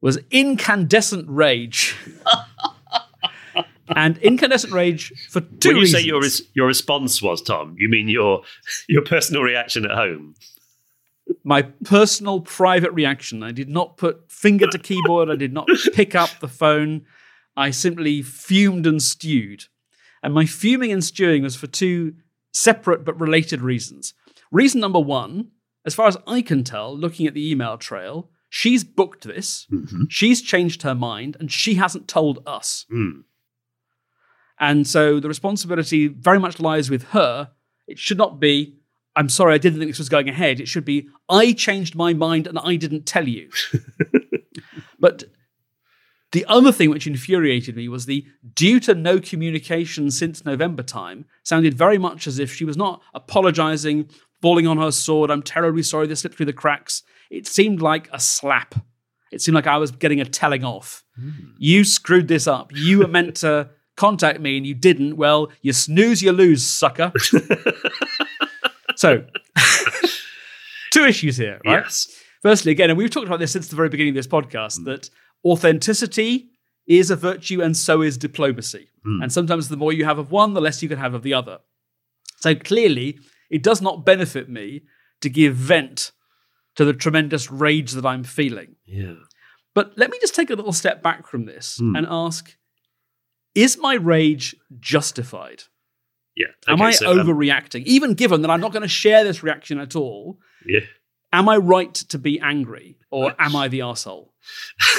was 0.00 0.18
incandescent 0.30 1.28
rage. 1.28 1.96
and 3.96 4.18
incandescent 4.18 4.72
rage 4.72 5.12
for 5.30 5.40
two 5.40 5.68
When 5.70 5.76
you 5.76 5.82
reasons. 5.82 6.02
say 6.02 6.06
your 6.06 6.20
res- 6.20 6.42
your 6.54 6.66
response 6.66 7.22
was 7.22 7.42
Tom, 7.42 7.74
you 7.78 7.88
mean 7.88 8.08
your 8.08 8.42
your 8.88 9.02
personal 9.02 9.42
reaction 9.42 9.84
at 9.84 9.92
home? 9.92 10.34
my 11.44 11.60
personal 11.60 12.40
private 12.40 12.90
reaction. 12.92 13.42
I 13.42 13.52
did 13.52 13.68
not 13.68 13.98
put 13.98 14.30
finger 14.32 14.66
to 14.66 14.78
keyboard. 14.78 15.28
I 15.30 15.36
did 15.36 15.52
not 15.52 15.68
pick 15.92 16.14
up 16.14 16.30
the 16.40 16.48
phone. 16.48 17.04
I 17.54 17.70
simply 17.70 18.22
fumed 18.22 18.86
and 18.86 19.02
stewed. 19.02 19.64
And 20.22 20.32
my 20.32 20.46
fuming 20.46 20.90
and 20.90 21.04
stewing 21.04 21.42
was 21.42 21.54
for 21.54 21.66
two 21.66 22.14
separate 22.52 23.04
but 23.04 23.20
related 23.20 23.60
reasons. 23.60 24.14
Reason 24.50 24.80
number 24.80 25.00
one, 25.00 25.48
as 25.88 25.94
far 25.94 26.06
as 26.06 26.18
I 26.26 26.42
can 26.42 26.62
tell, 26.64 26.96
looking 26.96 27.26
at 27.26 27.32
the 27.32 27.50
email 27.50 27.78
trail, 27.78 28.30
she's 28.50 28.84
booked 28.84 29.24
this, 29.24 29.66
she's 30.10 30.42
changed 30.42 30.82
her 30.82 30.94
mind, 30.94 31.36
and 31.40 31.50
she 31.50 31.74
hasn't 31.76 32.06
told 32.06 32.42
us. 32.46 32.84
Mm. 32.92 33.24
And 34.60 34.86
so 34.86 35.18
the 35.18 35.28
responsibility 35.28 36.06
very 36.06 36.38
much 36.38 36.60
lies 36.60 36.90
with 36.90 37.04
her. 37.08 37.52
It 37.86 37.98
should 37.98 38.18
not 38.18 38.38
be, 38.38 38.76
I'm 39.16 39.30
sorry, 39.30 39.54
I 39.54 39.58
didn't 39.58 39.78
think 39.78 39.90
this 39.90 39.98
was 39.98 40.10
going 40.10 40.28
ahead. 40.28 40.60
It 40.60 40.68
should 40.68 40.84
be, 40.84 41.08
I 41.26 41.52
changed 41.52 41.94
my 41.94 42.12
mind 42.12 42.46
and 42.46 42.58
I 42.58 42.76
didn't 42.76 43.06
tell 43.06 43.26
you. 43.26 43.48
but 45.00 45.24
the 46.32 46.44
other 46.46 46.70
thing 46.70 46.90
which 46.90 47.06
infuriated 47.06 47.76
me 47.76 47.88
was 47.88 48.04
the 48.04 48.26
due 48.54 48.78
to 48.80 48.94
no 48.94 49.18
communication 49.18 50.10
since 50.10 50.44
November 50.44 50.82
time 50.82 51.24
sounded 51.42 51.72
very 51.72 51.96
much 51.96 52.26
as 52.26 52.38
if 52.38 52.52
she 52.52 52.66
was 52.66 52.76
not 52.76 53.00
apologizing, 53.14 54.10
falling 54.40 54.66
on 54.66 54.78
her 54.78 54.90
sword. 54.90 55.30
I'm 55.30 55.42
terribly 55.42 55.82
sorry 55.82 56.06
this 56.06 56.20
slipped 56.20 56.36
through 56.36 56.46
the 56.46 56.52
cracks. 56.52 57.02
It 57.30 57.46
seemed 57.46 57.82
like 57.82 58.08
a 58.12 58.20
slap. 58.20 58.74
It 59.30 59.42
seemed 59.42 59.54
like 59.54 59.66
I 59.66 59.76
was 59.76 59.90
getting 59.90 60.20
a 60.20 60.24
telling 60.24 60.64
off. 60.64 61.04
Hmm. 61.16 61.30
You 61.58 61.84
screwed 61.84 62.28
this 62.28 62.46
up. 62.46 62.72
You 62.74 63.00
were 63.00 63.08
meant 63.08 63.36
to 63.36 63.70
contact 63.96 64.40
me 64.40 64.56
and 64.56 64.66
you 64.66 64.74
didn't. 64.74 65.16
Well, 65.16 65.50
you 65.60 65.72
snooze, 65.72 66.22
you 66.22 66.32
lose, 66.32 66.64
sucker. 66.64 67.12
so, 68.96 69.24
two 70.92 71.04
issues 71.04 71.36
here, 71.36 71.60
right? 71.66 71.82
Yes. 71.82 72.08
Firstly, 72.42 72.72
again, 72.72 72.88
and 72.88 72.96
we've 72.96 73.10
talked 73.10 73.26
about 73.26 73.40
this 73.40 73.52
since 73.52 73.68
the 73.68 73.76
very 73.76 73.88
beginning 73.88 74.12
of 74.12 74.16
this 74.16 74.26
podcast, 74.26 74.78
hmm. 74.78 74.84
that 74.84 75.10
authenticity 75.44 76.50
is 76.86 77.10
a 77.10 77.16
virtue 77.16 77.60
and 77.60 77.76
so 77.76 78.00
is 78.00 78.16
diplomacy. 78.16 78.88
Hmm. 79.04 79.22
And 79.22 79.32
sometimes 79.32 79.68
the 79.68 79.76
more 79.76 79.92
you 79.92 80.06
have 80.06 80.18
of 80.18 80.30
one, 80.30 80.54
the 80.54 80.60
less 80.60 80.82
you 80.82 80.88
can 80.88 80.98
have 80.98 81.12
of 81.12 81.22
the 81.22 81.34
other. 81.34 81.58
So 82.38 82.54
clearly, 82.54 83.18
it 83.50 83.62
does 83.62 83.80
not 83.82 84.04
benefit 84.04 84.48
me 84.48 84.82
to 85.20 85.28
give 85.30 85.54
vent 85.54 86.12
to 86.76 86.84
the 86.84 86.92
tremendous 86.92 87.50
rage 87.50 87.92
that 87.92 88.06
I'm 88.06 88.22
feeling. 88.24 88.76
Yeah. 88.86 89.14
But 89.74 89.92
let 89.96 90.10
me 90.10 90.18
just 90.20 90.34
take 90.34 90.50
a 90.50 90.54
little 90.54 90.72
step 90.72 91.02
back 91.02 91.26
from 91.26 91.44
this 91.44 91.78
and 91.80 92.06
ask 92.08 92.56
Is 93.54 93.78
my 93.78 93.94
rage 93.94 94.54
justified? 94.80 95.64
Yeah. 96.36 96.46
Am 96.68 96.80
I 96.80 96.92
so, 96.92 97.10
um, 97.10 97.18
overreacting? 97.26 97.84
Even 97.84 98.14
given 98.14 98.42
that 98.42 98.50
I'm 98.50 98.60
not 98.60 98.72
going 98.72 98.82
to 98.82 98.88
share 98.88 99.24
this 99.24 99.42
reaction 99.42 99.78
at 99.80 99.96
all, 99.96 100.38
yeah. 100.64 100.80
am 101.32 101.48
I 101.48 101.56
right 101.56 101.92
to 101.94 102.18
be 102.18 102.38
angry 102.38 102.96
or 103.10 103.34
am 103.40 103.56
I 103.56 103.66
the 103.68 103.80
arsehole? 103.80 104.28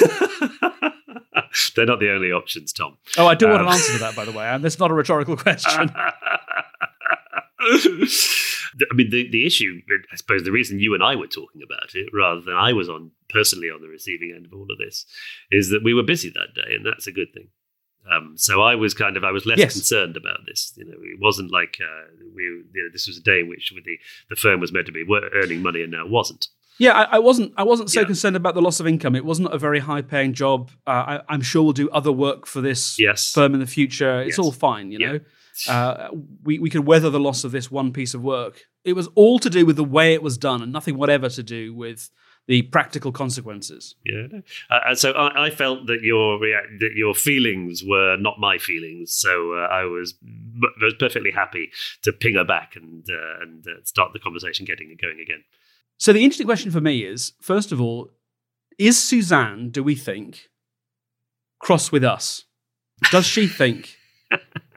They're 1.74 1.86
not 1.86 2.00
the 2.00 2.10
only 2.12 2.30
options, 2.32 2.72
Tom. 2.72 2.98
Oh, 3.18 3.26
I 3.26 3.34
do 3.34 3.48
want 3.48 3.60
Um, 3.62 3.66
an 3.68 3.72
answer 3.72 3.92
to 3.94 3.98
that, 4.00 4.14
by 4.16 4.24
the 4.24 4.32
way. 4.32 4.44
And 4.46 4.62
that's 4.62 4.78
not 4.78 4.90
a 4.90 4.94
rhetorical 4.94 5.36
question. 5.46 5.90
I 7.60 8.94
mean, 8.94 9.10
the, 9.10 9.28
the 9.30 9.46
issue, 9.46 9.80
I 10.12 10.16
suppose, 10.16 10.44
the 10.44 10.52
reason 10.52 10.80
you 10.80 10.94
and 10.94 11.02
I 11.02 11.16
were 11.16 11.26
talking 11.26 11.62
about 11.62 11.94
it 11.94 12.08
rather 12.12 12.40
than 12.40 12.54
I 12.54 12.72
was 12.72 12.88
on 12.88 13.10
personally 13.28 13.68
on 13.70 13.80
the 13.80 13.88
receiving 13.88 14.32
end 14.34 14.46
of 14.46 14.52
all 14.52 14.66
of 14.70 14.78
this 14.78 15.06
is 15.50 15.70
that 15.70 15.82
we 15.84 15.94
were 15.94 16.02
busy 16.02 16.30
that 16.30 16.54
day, 16.54 16.74
and 16.74 16.84
that's 16.86 17.06
a 17.06 17.12
good 17.12 17.32
thing. 17.34 17.48
Um, 18.10 18.32
so 18.36 18.62
I 18.62 18.76
was 18.76 18.94
kind 18.94 19.16
of 19.16 19.24
I 19.24 19.30
was 19.30 19.44
less 19.44 19.58
Yes. 19.58 19.74
concerned 19.74 20.16
about 20.16 20.38
this. 20.46 20.72
You 20.76 20.86
know, 20.86 20.92
it 20.92 21.20
wasn't 21.20 21.52
like 21.52 21.76
uh, 21.80 22.06
we 22.34 22.42
you 22.44 22.64
know, 22.74 22.88
this 22.92 23.06
was 23.06 23.18
a 23.18 23.22
day 23.22 23.40
in 23.40 23.48
which 23.48 23.72
the 23.84 23.98
the 24.30 24.36
firm 24.36 24.58
was 24.60 24.72
meant 24.72 24.86
to 24.86 24.92
be 24.92 25.04
earning 25.34 25.62
money 25.62 25.82
and 25.82 25.92
now 25.92 26.06
wasn't. 26.06 26.48
yeah, 26.78 26.92
I, 26.92 27.16
I 27.16 27.18
wasn't. 27.18 27.52
I 27.58 27.62
wasn't 27.62 27.90
so 27.90 28.00
Yeah. 28.00 28.06
concerned 28.06 28.36
about 28.36 28.54
the 28.54 28.62
loss 28.62 28.80
of 28.80 28.86
income. 28.86 29.14
It 29.14 29.24
wasn't 29.26 29.52
a 29.52 29.58
very 29.58 29.80
high-paying 29.80 30.32
job. 30.32 30.70
Uh, 30.86 30.90
I, 30.90 31.20
I'm 31.28 31.42
sure 31.42 31.62
we'll 31.62 31.72
do 31.74 31.90
other 31.90 32.10
work 32.12 32.46
for 32.46 32.62
this 32.62 32.98
Yes. 32.98 33.32
firm 33.32 33.52
in 33.52 33.60
the 33.60 33.66
future. 33.66 34.22
It's 34.22 34.30
Yes. 34.30 34.38
all 34.38 34.52
fine, 34.52 34.90
you 34.92 34.98
Yeah. 34.98 35.12
know. 35.12 35.20
Uh, 35.68 36.08
we 36.42 36.58
we 36.58 36.70
could 36.70 36.86
weather 36.86 37.10
the 37.10 37.20
loss 37.20 37.44
of 37.44 37.52
this 37.52 37.70
one 37.70 37.92
piece 37.92 38.14
of 38.14 38.22
work. 38.22 38.62
It 38.84 38.94
was 38.94 39.08
all 39.14 39.38
to 39.38 39.50
do 39.50 39.66
with 39.66 39.76
the 39.76 39.84
way 39.84 40.14
it 40.14 40.22
was 40.22 40.38
done, 40.38 40.62
and 40.62 40.72
nothing 40.72 40.96
whatever 40.96 41.28
to 41.28 41.42
do 41.42 41.74
with 41.74 42.10
the 42.46 42.62
practical 42.62 43.12
consequences. 43.12 43.94
Yeah, 44.04 44.26
uh, 44.70 44.80
and 44.86 44.98
so 44.98 45.12
I, 45.12 45.46
I 45.46 45.50
felt 45.50 45.86
that 45.86 46.02
your 46.02 46.40
rea- 46.40 46.78
that 46.80 46.92
your 46.96 47.14
feelings 47.14 47.82
were 47.86 48.16
not 48.16 48.40
my 48.40 48.58
feelings. 48.58 49.12
So 49.12 49.54
uh, 49.54 49.68
I 49.70 49.84
was 49.84 50.14
I 50.22 50.84
was 50.84 50.94
perfectly 50.98 51.30
happy 51.30 51.70
to 52.02 52.12
ping 52.12 52.34
her 52.34 52.44
back 52.44 52.76
and 52.76 53.04
uh, 53.08 53.42
and 53.42 53.66
uh, 53.66 53.84
start 53.84 54.12
the 54.12 54.18
conversation 54.18 54.64
getting 54.64 54.90
it 54.90 55.00
going 55.00 55.20
again. 55.20 55.44
So 55.98 56.12
the 56.14 56.24
interesting 56.24 56.46
question 56.46 56.70
for 56.70 56.80
me 56.80 57.04
is, 57.04 57.34
first 57.42 57.72
of 57.72 57.80
all, 57.80 58.10
is 58.78 58.98
Suzanne, 58.98 59.68
do 59.68 59.82
we 59.82 59.94
think, 59.94 60.48
cross 61.58 61.92
with 61.92 62.02
us? 62.02 62.44
Does 63.10 63.26
she 63.26 63.46
think 63.46 63.98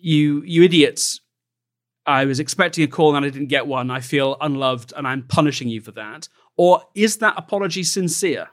you 0.00 0.42
you 0.44 0.62
idiots, 0.62 1.20
I 2.06 2.24
was 2.24 2.40
expecting 2.40 2.84
a 2.84 2.88
call 2.88 3.16
and 3.16 3.24
I 3.24 3.30
didn't 3.30 3.48
get 3.48 3.66
one, 3.66 3.90
I 3.90 4.00
feel 4.00 4.36
unloved 4.40 4.92
and 4.96 5.06
I'm 5.06 5.22
punishing 5.22 5.68
you 5.68 5.80
for 5.80 5.92
that? 5.92 6.28
Or 6.56 6.82
is 6.94 7.18
that 7.18 7.34
apology 7.36 7.82
sincere? 7.82 8.48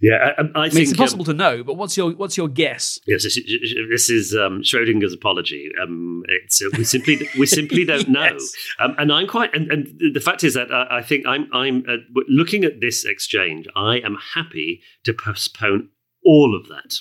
Yeah, 0.00 0.32
I, 0.36 0.42
I 0.42 0.44
I 0.54 0.62
mean, 0.62 0.70
think 0.70 0.82
it's 0.82 0.90
um, 0.90 0.94
impossible 0.94 1.24
to 1.26 1.32
know, 1.32 1.64
but 1.64 1.74
what's 1.74 1.96
your 1.96 2.12
what's 2.12 2.36
your 2.36 2.48
guess? 2.48 2.98
Yes, 3.06 3.22
this 3.22 4.10
is, 4.10 4.34
um, 4.34 4.60
Schrodinger's 4.62 5.14
apology. 5.14 5.70
Um, 5.80 6.24
it's 6.28 6.60
uh, 6.60 6.68
we 6.76 6.84
simply 6.84 7.26
we 7.38 7.46
simply 7.46 7.84
don't 7.86 8.08
know, 8.08 8.36
um, 8.80 8.96
and 8.98 9.12
I'm 9.12 9.26
quite. 9.26 9.54
And, 9.54 9.70
and 9.70 9.88
the 10.12 10.20
fact 10.20 10.44
is 10.44 10.54
that 10.54 10.70
I, 10.72 10.98
I 10.98 11.02
think 11.02 11.26
I'm 11.26 11.48
I'm 11.54 11.84
uh, 11.88 11.96
looking 12.28 12.64
at 12.64 12.80
this 12.80 13.04
exchange. 13.04 13.66
I 13.76 13.98
am 13.98 14.18
happy 14.34 14.82
to 15.04 15.14
postpone 15.14 15.88
all 16.24 16.54
of 16.60 16.68
that 16.68 16.96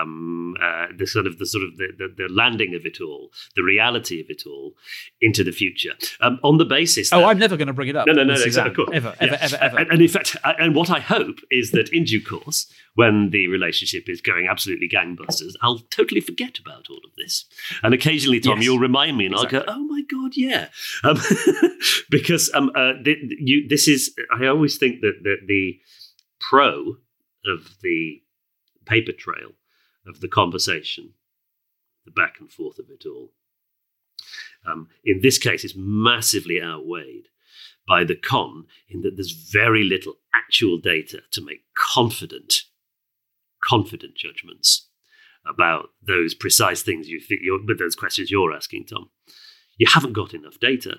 um, 0.00 0.54
uh, 0.60 0.86
the 0.96 1.06
sort 1.06 1.26
of 1.26 1.38
the 1.38 1.46
sort 1.46 1.64
of 1.64 1.76
the, 1.76 1.88
the, 1.96 2.08
the, 2.16 2.32
landing 2.32 2.74
of 2.74 2.84
it 2.84 3.00
all, 3.00 3.30
the 3.54 3.62
reality 3.62 4.20
of 4.20 4.26
it 4.28 4.44
all, 4.46 4.74
into 5.20 5.44
the 5.44 5.52
future 5.52 5.94
um, 6.20 6.38
on 6.42 6.58
the 6.58 6.64
basis. 6.64 7.10
That, 7.10 7.22
oh, 7.22 7.26
I'm 7.26 7.38
never 7.38 7.56
going 7.56 7.68
to 7.68 7.74
bring 7.74 7.88
it 7.88 7.96
up. 7.96 8.06
No, 8.06 8.12
no, 8.12 8.24
no, 8.24 8.34
no 8.34 8.42
exactly, 8.42 8.84
of. 8.88 8.94
Ever, 8.94 9.14
yeah. 9.20 9.26
ever, 9.26 9.38
ever, 9.40 9.58
ever. 9.60 9.78
And, 9.78 9.90
and, 9.90 10.02
in 10.02 10.08
fact, 10.08 10.36
and 10.44 10.74
what 10.74 10.90
I 10.90 11.00
hope 11.00 11.38
is 11.50 11.70
that 11.72 11.88
in 11.90 12.04
due 12.04 12.24
course, 12.24 12.70
when 12.94 13.30
the 13.30 13.48
relationship 13.48 14.08
is 14.08 14.20
going 14.20 14.48
absolutely 14.48 14.88
gangbusters, 14.88 15.52
I'll 15.62 15.78
totally 15.90 16.20
forget 16.20 16.58
about 16.58 16.86
all 16.90 17.00
of 17.04 17.10
this. 17.16 17.44
And 17.82 17.94
occasionally, 17.94 18.40
Tom, 18.40 18.58
yes. 18.58 18.64
you'll 18.64 18.78
remind 18.78 19.16
me, 19.16 19.26
and 19.26 19.34
exactly. 19.34 19.58
I'll 19.60 19.64
go, 19.64 19.72
"Oh 19.72 19.84
my 19.84 20.02
god, 20.02 20.32
yeah," 20.36 20.68
um, 21.04 21.18
because 22.10 22.50
um, 22.54 22.70
uh, 22.74 22.92
the, 23.02 23.16
you, 23.38 23.68
this 23.68 23.88
is. 23.88 24.14
I 24.34 24.46
always 24.46 24.78
think 24.78 25.00
that 25.02 25.20
the, 25.22 25.36
the 25.46 25.80
pro 26.40 26.96
of 27.44 27.76
the 27.82 28.22
paper 28.86 29.12
trail 29.12 29.52
of 30.06 30.20
the 30.20 30.28
conversation, 30.28 31.14
the 32.04 32.10
back 32.10 32.36
and 32.40 32.50
forth 32.50 32.78
of 32.78 32.86
it 32.90 33.04
all. 33.06 33.32
Um, 34.66 34.88
in 35.04 35.20
this 35.22 35.38
case, 35.38 35.64
it's 35.64 35.74
massively 35.76 36.60
outweighed 36.60 37.28
by 37.86 38.04
the 38.04 38.16
con 38.16 38.64
in 38.88 39.02
that 39.02 39.16
there's 39.16 39.32
very 39.32 39.84
little 39.84 40.14
actual 40.34 40.78
data 40.78 41.20
to 41.32 41.44
make 41.44 41.62
confident, 41.76 42.62
confident 43.62 44.16
judgments 44.16 44.88
about 45.46 45.90
those 46.04 46.34
precise 46.34 46.82
things 46.82 47.08
you 47.08 47.20
think, 47.20 47.42
with 47.66 47.78
those 47.78 47.94
questions 47.94 48.30
you're 48.30 48.52
asking, 48.52 48.86
Tom. 48.86 49.10
You 49.78 49.86
haven't 49.88 50.14
got 50.14 50.34
enough 50.34 50.58
data. 50.58 50.96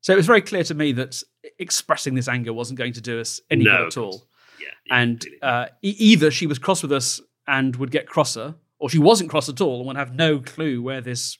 So 0.00 0.12
it 0.12 0.16
was 0.16 0.26
very 0.26 0.42
clear 0.42 0.62
to 0.64 0.74
me 0.74 0.92
that 0.92 1.22
expressing 1.58 2.14
this 2.14 2.28
anger 2.28 2.52
wasn't 2.52 2.78
going 2.78 2.92
to 2.92 3.00
do 3.00 3.20
us 3.20 3.40
any 3.50 3.64
no, 3.64 3.78
good 3.78 3.86
at 3.86 3.96
all. 3.96 4.28
Yeah, 4.60 4.96
and 4.96 5.26
uh, 5.42 5.66
e- 5.82 5.96
either 5.98 6.30
she 6.30 6.46
was 6.46 6.58
cross 6.58 6.82
with 6.82 6.92
us 6.92 7.20
and 7.46 7.76
would 7.76 7.90
get 7.90 8.06
crosser, 8.06 8.54
or 8.78 8.90
she 8.90 8.98
wasn't 8.98 9.30
cross 9.30 9.48
at 9.48 9.60
all 9.60 9.78
and 9.78 9.86
would 9.86 9.96
have 9.96 10.14
no 10.14 10.38
clue 10.38 10.82
where 10.82 11.00
this 11.00 11.38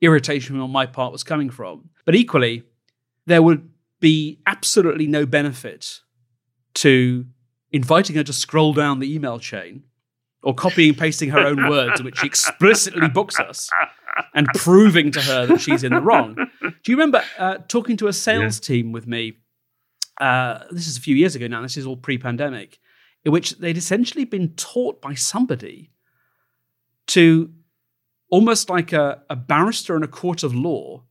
irritation 0.00 0.58
on 0.60 0.70
my 0.70 0.86
part 0.86 1.12
was 1.12 1.22
coming 1.22 1.50
from. 1.50 1.90
But 2.04 2.14
equally, 2.14 2.64
there 3.26 3.42
would 3.42 3.70
be 4.00 4.40
absolutely 4.46 5.06
no 5.06 5.24
benefit 5.26 6.00
to 6.74 7.26
inviting 7.70 8.16
her 8.16 8.24
to 8.24 8.32
scroll 8.32 8.72
down 8.72 8.98
the 8.98 9.14
email 9.14 9.38
chain 9.38 9.84
or 10.42 10.54
copying 10.54 10.90
and 10.90 10.98
pasting 10.98 11.30
her 11.30 11.38
own 11.38 11.68
words 11.68 12.00
in 12.00 12.04
which 12.04 12.18
she 12.18 12.26
explicitly 12.26 13.08
books 13.08 13.38
us 13.38 13.70
and 14.34 14.46
proving 14.54 15.12
to 15.12 15.20
her 15.20 15.46
that 15.46 15.60
she's 15.60 15.84
in 15.84 15.92
the 15.92 16.00
wrong. 16.00 16.34
Do 16.60 16.92
you 16.92 16.96
remember 16.96 17.22
uh, 17.38 17.58
talking 17.68 17.96
to 17.98 18.08
a 18.08 18.12
sales 18.12 18.58
yeah. 18.58 18.74
team 18.74 18.92
with 18.92 19.06
me? 19.06 19.34
Uh, 20.20 20.64
this 20.70 20.88
is 20.88 20.96
a 20.96 21.00
few 21.00 21.16
years 21.16 21.34
ago 21.34 21.46
now. 21.46 21.62
This 21.62 21.76
is 21.76 21.86
all 21.86 21.96
pre-pandemic, 21.96 22.78
in 23.24 23.32
which 23.32 23.58
they'd 23.58 23.76
essentially 23.76 24.24
been 24.24 24.54
taught 24.54 25.00
by 25.00 25.14
somebody 25.14 25.90
to 27.08 27.52
almost 28.30 28.70
like 28.70 28.92
a, 28.92 29.22
a 29.28 29.36
barrister 29.36 29.96
in 29.96 30.02
a 30.02 30.08
court 30.08 30.42
of 30.42 30.54
law 30.54 31.04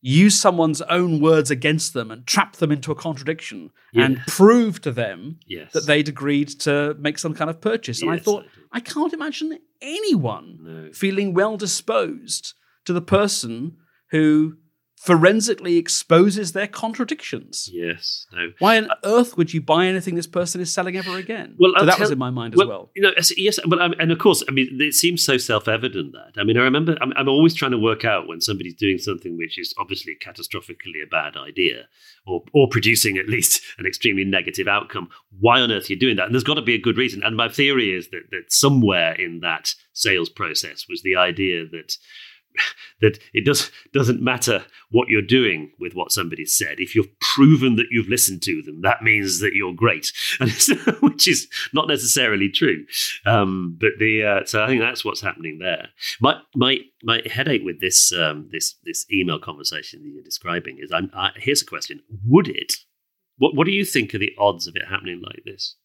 use 0.00 0.40
someone's 0.40 0.80
own 0.82 1.20
words 1.20 1.50
against 1.50 1.92
them 1.92 2.10
and 2.10 2.26
trap 2.26 2.56
them 2.56 2.70
into 2.70 2.92
a 2.92 2.94
contradiction 2.94 3.70
yes. 3.92 4.06
and 4.06 4.18
prove 4.26 4.80
to 4.80 4.92
them 4.92 5.38
yes. 5.46 5.72
that 5.72 5.86
they'd 5.86 6.08
agreed 6.08 6.48
to 6.48 6.94
make 6.98 7.18
some 7.18 7.34
kind 7.34 7.50
of 7.50 7.60
purchase. 7.60 8.00
And 8.00 8.12
yes, 8.12 8.20
I 8.20 8.22
thought, 8.22 8.44
I, 8.72 8.78
I, 8.78 8.80
can't 8.80 9.12
imagine 9.12 9.58
anyone 9.82 10.58
no. 10.62 10.92
feeling 10.92 11.34
well 11.34 11.56
disposed 11.56 12.54
to 12.84 12.92
the 12.92 13.00
person 13.02 13.76
who 14.10 14.56
forensically 15.00 15.76
exposes 15.76 16.52
their 16.52 16.66
contradictions. 16.66 17.70
Yes. 17.72 18.26
No. 18.32 18.50
Why 18.58 18.78
on 18.78 18.88
earth 19.04 19.36
would 19.36 19.54
you 19.54 19.62
buy 19.62 19.86
anything 19.86 20.16
this 20.16 20.26
person 20.26 20.60
is 20.60 20.72
selling 20.72 20.96
ever 20.96 21.16
again? 21.16 21.54
Well, 21.58 21.72
so 21.78 21.86
that 21.86 21.92
tell, 21.92 22.00
was 22.00 22.10
in 22.10 22.18
my 22.18 22.30
mind 22.30 22.54
as 22.54 22.66
well. 22.66 22.90
You 22.96 23.02
know, 23.02 23.12
yes, 23.36 23.60
but 23.64 23.80
um, 23.80 23.94
and 24.00 24.10
of 24.10 24.18
course, 24.18 24.42
I 24.48 24.52
mean, 24.52 24.68
it 24.80 24.94
seems 24.94 25.24
so 25.24 25.36
self-evident 25.38 26.12
that. 26.12 26.40
I 26.40 26.44
mean, 26.44 26.58
I 26.58 26.62
remember 26.62 26.96
I'm, 27.00 27.12
I'm, 27.16 27.28
always 27.28 27.54
trying 27.54 27.70
to 27.70 27.78
work 27.78 28.04
out 28.04 28.26
when 28.26 28.40
somebody's 28.40 28.74
doing 28.74 28.98
something 28.98 29.36
which 29.38 29.58
is 29.58 29.72
obviously 29.78 30.16
catastrophically 30.20 31.02
a 31.02 31.08
bad 31.08 31.36
idea, 31.36 31.84
or 32.26 32.42
or 32.52 32.68
producing 32.68 33.18
at 33.18 33.28
least 33.28 33.62
an 33.78 33.86
extremely 33.86 34.24
negative 34.24 34.66
outcome. 34.66 35.08
Why 35.38 35.60
on 35.60 35.70
earth 35.70 35.88
you're 35.88 35.98
doing 35.98 36.16
that? 36.16 36.26
And 36.26 36.34
there's 36.34 36.44
got 36.44 36.54
to 36.54 36.62
be 36.62 36.74
a 36.74 36.80
good 36.80 36.98
reason. 36.98 37.22
And 37.22 37.36
my 37.36 37.48
theory 37.48 37.96
is 37.96 38.08
that 38.10 38.30
that 38.30 38.52
somewhere 38.52 39.12
in 39.12 39.40
that 39.40 39.74
sales 39.92 40.28
process 40.28 40.86
was 40.88 41.02
the 41.02 41.16
idea 41.16 41.64
that 41.70 41.96
that 43.00 43.18
it 43.32 43.44
does 43.44 43.70
doesn't 43.92 44.22
matter 44.22 44.64
what 44.90 45.08
you're 45.08 45.22
doing 45.22 45.72
with 45.78 45.94
what 45.94 46.12
somebody 46.12 46.44
said. 46.44 46.80
If 46.80 46.94
you've 46.94 47.18
proven 47.20 47.76
that 47.76 47.86
you've 47.90 48.08
listened 48.08 48.42
to 48.42 48.62
them, 48.62 48.80
that 48.82 49.02
means 49.02 49.40
that 49.40 49.54
you're 49.54 49.74
great, 49.74 50.12
which 51.00 51.28
is 51.28 51.48
not 51.72 51.88
necessarily 51.88 52.48
true. 52.48 52.84
Um, 53.26 53.76
but 53.78 53.92
the 53.98 54.24
uh, 54.24 54.44
so 54.46 54.62
I 54.62 54.66
think 54.66 54.80
that's 54.80 55.04
what's 55.04 55.20
happening 55.20 55.58
there. 55.58 55.88
My 56.20 56.40
my 56.54 56.78
my 57.02 57.22
headache 57.30 57.62
with 57.64 57.80
this 57.80 58.12
um, 58.12 58.48
this 58.50 58.76
this 58.84 59.06
email 59.12 59.38
conversation 59.38 60.02
that 60.02 60.08
you're 60.08 60.22
describing 60.22 60.78
is 60.80 60.92
I'm, 60.92 61.10
I, 61.14 61.30
here's 61.36 61.62
a 61.62 61.66
question: 61.66 62.00
Would 62.24 62.48
it? 62.48 62.74
What 63.36 63.54
what 63.54 63.66
do 63.66 63.72
you 63.72 63.84
think 63.84 64.14
are 64.14 64.18
the 64.18 64.34
odds 64.38 64.66
of 64.66 64.76
it 64.76 64.88
happening 64.88 65.22
like 65.24 65.42
this? 65.44 65.76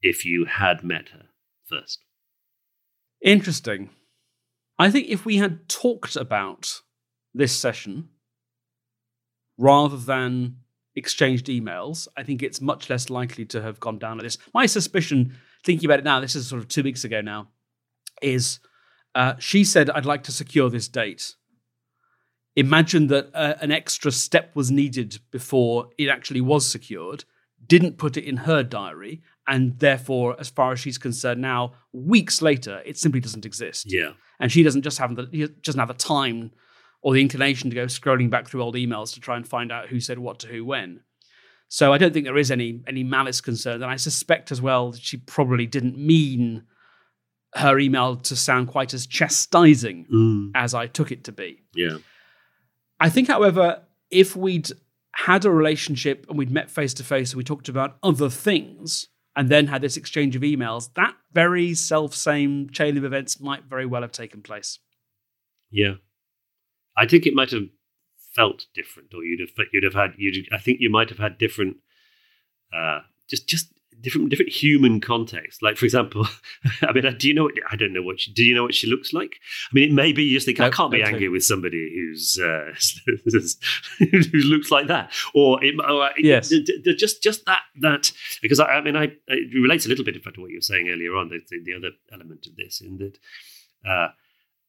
If 0.00 0.24
you 0.24 0.44
had 0.44 0.84
met 0.84 1.08
her 1.08 1.26
first. 1.68 2.00
Interesting. 3.22 3.90
I 4.78 4.90
think 4.90 5.08
if 5.08 5.24
we 5.24 5.36
had 5.38 5.68
talked 5.68 6.14
about 6.14 6.82
this 7.34 7.56
session 7.56 8.08
rather 9.56 9.96
than 9.96 10.58
exchanged 10.94 11.46
emails, 11.46 12.06
I 12.16 12.22
think 12.22 12.42
it's 12.42 12.60
much 12.60 12.88
less 12.88 13.10
likely 13.10 13.44
to 13.46 13.60
have 13.60 13.80
gone 13.80 13.98
down 13.98 14.18
like 14.18 14.24
this. 14.24 14.38
My 14.54 14.66
suspicion, 14.66 15.36
thinking 15.64 15.86
about 15.86 15.98
it 15.98 16.04
now, 16.04 16.20
this 16.20 16.36
is 16.36 16.46
sort 16.46 16.62
of 16.62 16.68
two 16.68 16.84
weeks 16.84 17.04
ago 17.04 17.20
now, 17.20 17.48
is 18.22 18.60
uh, 19.14 19.34
she 19.38 19.64
said, 19.64 19.90
I'd 19.90 20.06
like 20.06 20.22
to 20.24 20.32
secure 20.32 20.70
this 20.70 20.86
date. 20.86 21.34
Imagine 22.54 23.08
that 23.08 23.30
uh, 23.34 23.54
an 23.60 23.72
extra 23.72 24.12
step 24.12 24.54
was 24.54 24.70
needed 24.70 25.18
before 25.30 25.90
it 25.98 26.08
actually 26.08 26.40
was 26.40 26.66
secured, 26.66 27.24
didn't 27.66 27.98
put 27.98 28.16
it 28.16 28.24
in 28.24 28.38
her 28.38 28.62
diary, 28.62 29.22
and 29.46 29.78
therefore, 29.78 30.36
as 30.38 30.50
far 30.50 30.72
as 30.72 30.80
she's 30.80 30.98
concerned 30.98 31.40
now, 31.40 31.72
weeks 31.92 32.42
later, 32.42 32.82
it 32.84 32.98
simply 32.98 33.20
doesn't 33.20 33.46
exist. 33.46 33.90
Yeah 33.92 34.12
and 34.40 34.50
she 34.52 34.62
doesn't 34.62 34.82
just 34.82 34.98
have 34.98 35.14
the 35.16 35.52
doesn't 35.62 35.78
have 35.78 35.88
the 35.88 35.94
time 35.94 36.52
or 37.00 37.14
the 37.14 37.20
inclination 37.20 37.70
to 37.70 37.76
go 37.76 37.86
scrolling 37.86 38.30
back 38.30 38.48
through 38.48 38.62
old 38.62 38.74
emails 38.74 39.14
to 39.14 39.20
try 39.20 39.36
and 39.36 39.46
find 39.46 39.70
out 39.70 39.88
who 39.88 40.00
said 40.00 40.18
what 40.18 40.38
to 40.40 40.48
who 40.48 40.64
when. 40.64 41.00
So 41.68 41.92
I 41.92 41.98
don't 41.98 42.12
think 42.12 42.24
there 42.24 42.36
is 42.36 42.50
any 42.50 42.80
any 42.86 43.04
malice 43.04 43.40
concerned, 43.40 43.82
and 43.82 43.90
I 43.90 43.96
suspect 43.96 44.50
as 44.50 44.60
well 44.60 44.92
that 44.92 45.02
she 45.02 45.16
probably 45.16 45.66
didn't 45.66 45.98
mean 45.98 46.64
her 47.54 47.78
email 47.78 48.16
to 48.16 48.36
sound 48.36 48.68
quite 48.68 48.92
as 48.92 49.06
chastising 49.06 50.06
mm. 50.12 50.50
as 50.54 50.74
I 50.74 50.86
took 50.86 51.10
it 51.10 51.24
to 51.24 51.32
be. 51.32 51.62
Yeah. 51.74 51.98
I 53.00 53.08
think, 53.08 53.28
however, 53.28 53.82
if 54.10 54.36
we'd 54.36 54.70
had 55.12 55.44
a 55.44 55.50
relationship 55.50 56.26
and 56.28 56.38
we'd 56.38 56.50
met 56.50 56.70
face 56.70 56.94
to 56.94 57.04
face 57.04 57.32
and 57.32 57.38
we 57.38 57.44
talked 57.44 57.68
about 57.68 57.96
other 58.02 58.28
things, 58.28 59.08
and 59.38 59.48
then 59.48 59.68
had 59.68 59.82
this 59.82 59.96
exchange 59.96 60.34
of 60.34 60.42
emails, 60.42 60.92
that 60.94 61.14
very 61.32 61.72
self 61.72 62.12
same 62.12 62.68
chain 62.70 62.98
of 62.98 63.04
events 63.04 63.40
might 63.40 63.62
very 63.62 63.86
well 63.86 64.02
have 64.02 64.10
taken 64.10 64.42
place. 64.42 64.80
Yeah, 65.70 65.94
I 66.96 67.06
think 67.06 67.24
it 67.24 67.34
might 67.34 67.52
have 67.52 67.68
felt 68.34 68.66
different, 68.74 69.14
or 69.14 69.22
you'd 69.22 69.38
have 69.38 69.66
you'd 69.72 69.84
have 69.84 69.94
had 69.94 70.14
you'd 70.18 70.48
I 70.52 70.58
think 70.58 70.80
you 70.80 70.90
might 70.90 71.08
have 71.08 71.18
had 71.20 71.38
different, 71.38 71.76
uh, 72.76 73.02
just 73.30 73.48
just 73.48 73.72
different 74.00 74.30
different 74.30 74.52
human 74.52 75.00
context. 75.00 75.62
Like 75.62 75.76
for 75.76 75.84
example, 75.84 76.26
I 76.82 76.92
mean, 76.92 77.04
do 77.18 77.28
you 77.28 77.34
know? 77.34 77.44
What, 77.44 77.54
I 77.70 77.76
don't 77.76 77.92
know 77.92 78.02
what. 78.02 78.20
She, 78.20 78.32
do 78.32 78.44
you 78.44 78.54
know 78.54 78.62
what 78.62 78.74
she 78.74 78.86
looks 78.86 79.12
like? 79.12 79.36
I 79.70 79.74
mean, 79.74 79.90
it 79.90 79.92
may 79.92 80.12
be 80.12 80.24
you 80.24 80.36
just 80.36 80.46
think 80.46 80.60
I 80.60 80.70
can't 80.70 80.90
be 80.90 81.02
angry 81.02 81.28
with 81.28 81.44
somebody 81.44 81.90
who's 81.94 82.38
uh, 82.42 82.72
who 83.98 84.38
looks 84.38 84.70
like 84.70 84.86
that, 84.88 85.12
or, 85.34 85.62
it, 85.64 85.74
or 85.78 86.10
yes, 86.18 86.52
just 86.96 87.22
just 87.22 87.44
that 87.46 87.62
that 87.80 88.10
because 88.42 88.60
I, 88.60 88.66
I 88.66 88.80
mean, 88.80 88.96
I 88.96 89.12
it 89.26 89.54
relates 89.54 89.86
a 89.86 89.88
little 89.88 90.04
bit 90.04 90.16
in 90.16 90.22
fact 90.22 90.36
to 90.36 90.40
what 90.40 90.50
you 90.50 90.58
were 90.58 90.62
saying 90.62 90.88
earlier 90.88 91.14
on. 91.14 91.28
The, 91.28 91.40
the, 91.48 91.62
the 91.64 91.74
other 91.74 91.90
element 92.12 92.46
of 92.46 92.56
this, 92.56 92.80
in 92.80 92.98
that 92.98 93.18
uh, 93.88 94.08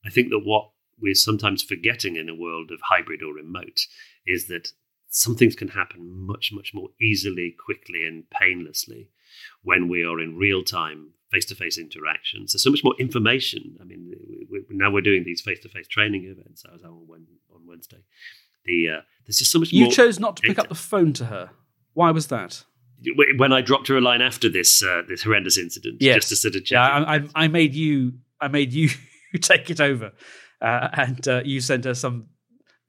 I 0.05 0.09
think 0.09 0.29
that 0.29 0.41
what 0.43 0.71
we're 1.01 1.15
sometimes 1.15 1.63
forgetting 1.63 2.15
in 2.15 2.29
a 2.29 2.35
world 2.35 2.71
of 2.71 2.79
hybrid 2.83 3.23
or 3.23 3.33
remote 3.33 3.79
is 4.27 4.47
that 4.47 4.69
some 5.09 5.35
things 5.35 5.55
can 5.55 5.69
happen 5.69 6.27
much, 6.27 6.51
much 6.53 6.71
more 6.73 6.89
easily, 7.01 7.55
quickly, 7.65 8.05
and 8.05 8.29
painlessly 8.29 9.09
when 9.63 9.87
we 9.89 10.03
are 10.03 10.19
in 10.19 10.35
real 10.35 10.63
time 10.63 11.11
face 11.31 11.45
to 11.45 11.55
face 11.55 11.77
interactions. 11.77 12.53
There's 12.53 12.63
so 12.63 12.71
much 12.71 12.83
more 12.83 12.95
information. 12.99 13.77
I 13.79 13.83
mean, 13.83 14.11
we, 14.49 14.61
we, 14.67 14.75
now 14.75 14.91
we're 14.91 15.01
doing 15.01 15.23
these 15.23 15.41
face 15.41 15.59
to 15.59 15.69
face 15.69 15.87
training 15.87 16.25
events. 16.25 16.63
I 16.67 16.73
was 16.73 16.83
on, 16.83 17.05
on 17.53 17.67
Wednesday. 17.67 17.99
The 18.65 18.89
uh, 18.89 19.01
there's 19.25 19.37
just 19.37 19.51
so 19.51 19.59
much. 19.59 19.71
You 19.71 19.89
chose 19.89 20.19
not 20.19 20.37
to 20.37 20.41
pick 20.41 20.59
up 20.59 20.69
the 20.69 20.75
phone 20.75 21.13
to 21.13 21.25
her. 21.25 21.51
Why 21.93 22.11
was 22.11 22.27
that? 22.27 22.63
When 23.37 23.53
I 23.53 23.61
dropped 23.61 23.87
her 23.87 23.97
a 23.97 24.01
line 24.01 24.21
after 24.21 24.49
this 24.49 24.83
uh, 24.83 25.03
this 25.07 25.23
horrendous 25.23 25.57
incident, 25.57 25.97
yes. 26.01 26.15
just 26.15 26.29
to 26.29 26.35
sort 26.35 26.55
of 26.55 26.65
check. 26.65 26.75
Yeah, 26.75 26.89
I, 26.89 27.15
I, 27.15 27.27
I, 27.35 27.47
made 27.47 27.73
you 27.73 28.13
I 28.41 28.49
made 28.49 28.73
you 28.73 28.89
take 29.41 29.69
it 29.69 29.79
over, 29.79 30.11
uh, 30.61 30.89
and 30.93 31.27
uh, 31.27 31.41
you 31.45 31.61
sent 31.61 31.85
her 31.85 31.93
some 31.93 32.27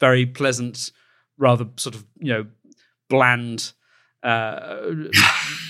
very 0.01 0.27
pleasant, 0.27 0.91
rather 1.39 1.69
sort 1.77 1.95
of 1.95 2.05
you 2.19 2.33
know 2.33 2.47
bland 3.09 3.73
uh, 4.23 4.91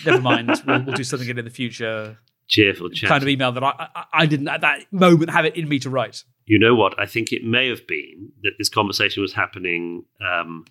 never 0.05 0.21
mind. 0.21 0.51
We'll, 0.67 0.85
we'll, 0.85 0.97
do 0.97 1.05
something 1.05 1.29
in 1.29 1.45
the 1.45 1.51
future. 1.51 2.19
cheerful 2.49 2.91
chat. 2.91 3.09
kind 3.09 3.23
of 3.23 3.29
email 3.29 3.53
that 3.53 3.63
I, 3.63 3.89
I, 3.95 4.05
I 4.13 4.27
didn't 4.27 4.49
at 4.49 4.61
that 4.63 4.93
moment 4.93 5.31
have 5.31 5.45
it 5.45 5.57
in 5.57 5.69
me 5.69 5.79
to 5.81 5.91
write. 5.91 6.25
You 6.47 6.59
know 6.59 6.75
what? 6.75 6.99
I 6.99 7.07
think 7.07 7.33
it 7.33 7.45
may 7.45 7.69
have 7.69 7.87
been 7.87 8.33
that 8.43 8.53
this 8.59 8.69
conversation 8.69 9.23
was 9.23 9.33
happening 9.33 10.05
um, 10.21 10.65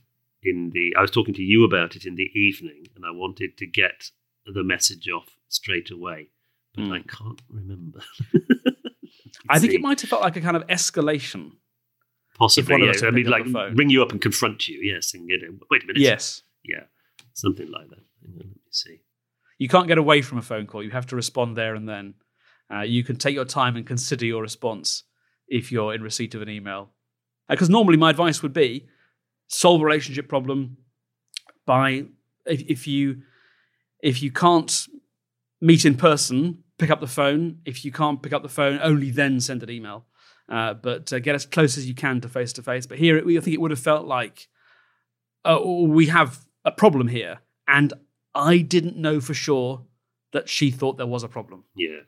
in 0.43 0.71
the. 0.73 0.93
I 0.97 1.01
was 1.01 1.11
talking 1.11 1.33
to 1.35 1.41
you 1.41 1.63
about 1.63 1.95
it 1.95 2.05
in 2.05 2.15
the 2.15 2.29
evening, 2.35 2.85
and 2.95 3.05
I 3.05 3.11
wanted 3.11 3.57
to 3.57 3.65
get 3.65 4.11
the 4.45 4.63
message 4.63 5.07
off 5.09 5.37
straight 5.47 5.89
away, 5.91 6.29
but 6.75 6.85
Hmm. 6.85 6.91
I 6.93 6.99
can't 7.01 7.41
remember. 7.49 8.01
I 9.47 9.59
think 9.59 9.71
See. 9.71 9.77
it 9.77 9.81
might 9.81 10.01
have 10.01 10.09
felt 10.09 10.21
like 10.21 10.35
a 10.35 10.41
kind 10.41 10.57
of 10.57 10.65
escalation. 10.67 11.51
possibly. 12.35 12.85
yeah. 12.85 13.07
I 13.07 13.11
mean, 13.11 13.27
like 13.27 13.45
ring 13.75 13.89
you 13.89 14.01
up 14.01 14.11
and 14.11 14.21
confront 14.21 14.67
you. 14.67 14.79
Yes, 14.81 15.13
and 15.13 15.29
get 15.29 15.43
it. 15.43 15.51
Wait 15.71 15.83
a 15.83 15.87
minute. 15.87 16.01
Yes. 16.01 16.41
Yeah, 16.65 16.83
something 17.39 17.71
like 17.71 17.89
that. 17.89 18.04
Let 18.23 18.45
me 18.45 18.52
see. 18.71 19.02
You 19.58 19.67
can't 19.67 19.88
get 19.88 19.97
away 19.97 20.21
from 20.21 20.38
a 20.38 20.41
phone 20.41 20.67
call. 20.67 20.84
You 20.84 20.91
have 20.91 21.08
to 21.08 21.15
respond 21.15 21.58
there 21.58 21.75
and 21.75 21.88
then. 21.88 22.15
Uh, 22.71 22.82
you 22.82 23.04
can 23.04 23.15
take 23.15 23.34
your 23.34 23.45
time 23.45 23.75
and 23.75 23.86
consider 23.86 24.25
your 24.25 24.41
response 24.41 25.04
if 25.47 25.71
you're 25.71 25.93
in 25.93 26.04
receipt 26.04 26.36
of 26.36 26.41
an 26.41 26.49
email. 26.49 26.91
Because 27.49 27.69
normally 27.69 27.97
my 27.97 28.12
advice 28.12 28.43
would 28.43 28.54
be 28.54 28.88
solve 29.47 29.82
a 29.82 29.86
relationship 29.86 30.30
problem 30.30 30.78
by 31.65 32.06
if, 32.45 32.62
if 32.62 32.88
you 32.88 33.23
if 34.02 34.21
you 34.21 34.32
can't 34.32 34.88
meet 35.60 35.84
in 35.84 35.95
person, 35.95 36.63
pick 36.78 36.89
up 36.89 37.02
the 37.02 37.08
phone. 37.08 37.60
If 37.65 37.84
you 37.84 37.91
can't 37.91 38.21
pick 38.21 38.34
up 38.34 38.43
the 38.43 38.49
phone, 38.49 38.80
only 38.82 39.12
then 39.12 39.41
send 39.41 39.63
an 39.63 39.69
email. 39.69 40.06
Uh, 40.47 40.73
but 40.73 41.12
uh, 41.12 41.19
get 41.19 41.36
as 41.36 41.45
close 41.45 41.78
as 41.78 41.88
you 41.88 41.93
can 41.93 42.21
to 42.21 42.30
face 42.30 42.54
to 42.54 42.63
face. 42.63 42.88
But 42.88 42.97
here, 42.97 43.17
I 43.17 43.21
think 43.21 43.54
it 43.54 43.62
would 43.62 43.71
have 43.71 43.80
felt 43.80 44.08
like 44.08 44.47
uh, 45.45 45.60
we 45.63 46.08
have 46.08 46.39
a 46.65 46.71
problem 46.71 47.07
here, 47.07 47.39
and 47.67 47.93
I 48.35 48.59
didn't 48.59 48.97
know 48.97 49.19
for 49.19 49.33
sure 49.33 49.81
that 50.31 50.49
she 50.49 50.69
thought 50.71 50.97
there 50.97 51.07
was 51.07 51.23
a 51.23 51.27
problem. 51.27 51.63
Yeah. 51.75 52.01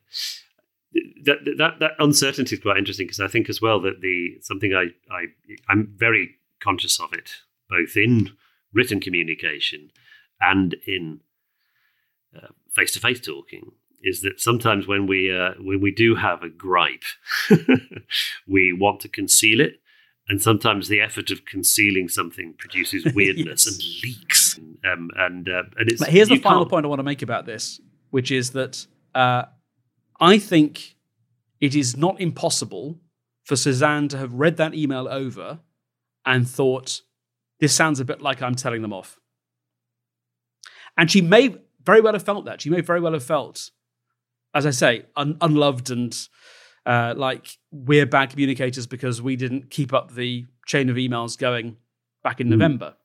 That, 1.24 1.38
that 1.58 1.80
that 1.80 1.92
uncertainty 2.00 2.56
is 2.56 2.62
quite 2.62 2.78
interesting 2.78 3.08
because 3.08 3.22
I 3.22 3.28
think 3.28 3.50
as 3.50 3.62
well 3.62 3.80
that 3.82 4.02
the 4.02 4.38
something 4.42 4.74
I, 4.74 4.88
I 5.14 5.28
I'm 5.70 5.94
very 5.96 6.36
conscious 6.60 7.00
of 7.00 7.14
it 7.14 7.32
both 7.70 7.96
in 7.96 8.32
written 8.74 9.00
communication 9.00 9.90
and 10.42 10.76
in 10.86 11.22
face 12.74 12.92
to 12.94 13.00
face 13.00 13.20
talking 13.20 13.72
is 14.04 14.22
that 14.22 14.40
sometimes 14.40 14.88
when 14.88 15.06
we 15.08 15.32
uh, 15.34 15.52
when 15.60 15.80
we 15.82 15.92
do 15.92 16.16
have 16.16 16.44
a 16.44 16.50
gripe 16.50 17.04
we 18.48 18.74
want 18.74 19.00
to 19.02 19.08
conceal 19.10 19.60
it 19.62 19.80
and 20.28 20.42
sometimes 20.42 20.88
the 20.88 21.02
effort 21.02 21.30
of 21.32 21.46
concealing 21.46 22.08
something 22.10 22.54
produces 22.58 23.06
weirdness 23.16 23.66
Yes. 23.66 23.68
and 23.68 23.78
leaks 24.04 24.41
um, 24.86 25.10
and 25.16 25.48
uh, 25.50 25.64
and 25.78 25.90
it's 25.92 26.00
But 26.02 26.10
here's 26.10 26.30
the 26.30 26.38
final 26.38 26.62
can't- 26.62 26.70
point 26.72 26.86
I 26.86 26.90
want 26.90 27.00
to 27.00 27.04
make 27.04 27.22
about 27.22 27.46
this, 27.46 27.80
which 28.10 28.32
is 28.32 28.52
that 28.52 28.86
uh, 29.16 29.44
I 30.20 30.38
think 30.40 30.96
it 31.60 31.76
is 31.76 31.96
not 31.98 32.20
impossible 32.20 33.00
for 33.44 33.56
Suzanne 33.56 34.08
to 34.10 34.18
have 34.18 34.34
read 34.34 34.58
that 34.58 34.74
email 34.74 35.08
over 35.08 35.60
and 36.26 36.48
thought, 36.48 37.02
this 37.60 37.74
sounds 37.74 38.00
a 38.00 38.06
bit 38.06 38.22
like 38.22 38.42
I'm 38.42 38.56
telling 38.56 38.82
them 38.82 38.94
off. 38.94 39.20
And 40.98 41.10
she 41.10 41.22
may 41.22 41.56
very 41.84 42.02
well 42.02 42.14
have 42.14 42.24
felt 42.24 42.46
that. 42.46 42.62
She 42.62 42.70
may 42.70 42.82
very 42.82 43.00
well 43.00 43.14
have 43.14 43.24
felt, 43.24 43.72
as 44.54 44.66
I 44.66 44.72
say, 44.72 45.06
un- 45.16 45.38
unloved 45.42 45.90
and 45.90 46.16
uh, 46.86 47.14
like 47.16 47.48
we're 47.72 48.06
bad 48.06 48.30
communicators 48.32 48.88
because 48.88 49.22
we 49.22 49.36
didn't 49.36 49.70
keep 49.70 49.94
up 49.94 50.14
the 50.14 50.46
chain 50.68 50.90
of 50.90 50.96
emails 50.96 51.38
going 51.38 51.78
back 52.24 52.40
in 52.40 52.50
November. 52.50 52.96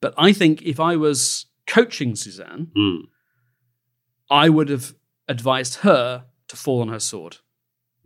But 0.00 0.14
I 0.16 0.32
think 0.32 0.62
if 0.62 0.80
I 0.80 0.96
was 0.96 1.46
coaching 1.66 2.16
Suzanne, 2.16 2.68
Mm, 2.76 3.02
I 4.30 4.48
would 4.48 4.68
have 4.68 4.94
advised 5.28 5.76
her 5.76 6.24
to 6.48 6.56
fall 6.56 6.80
on 6.80 6.88
her 6.88 7.00
sword 7.00 7.38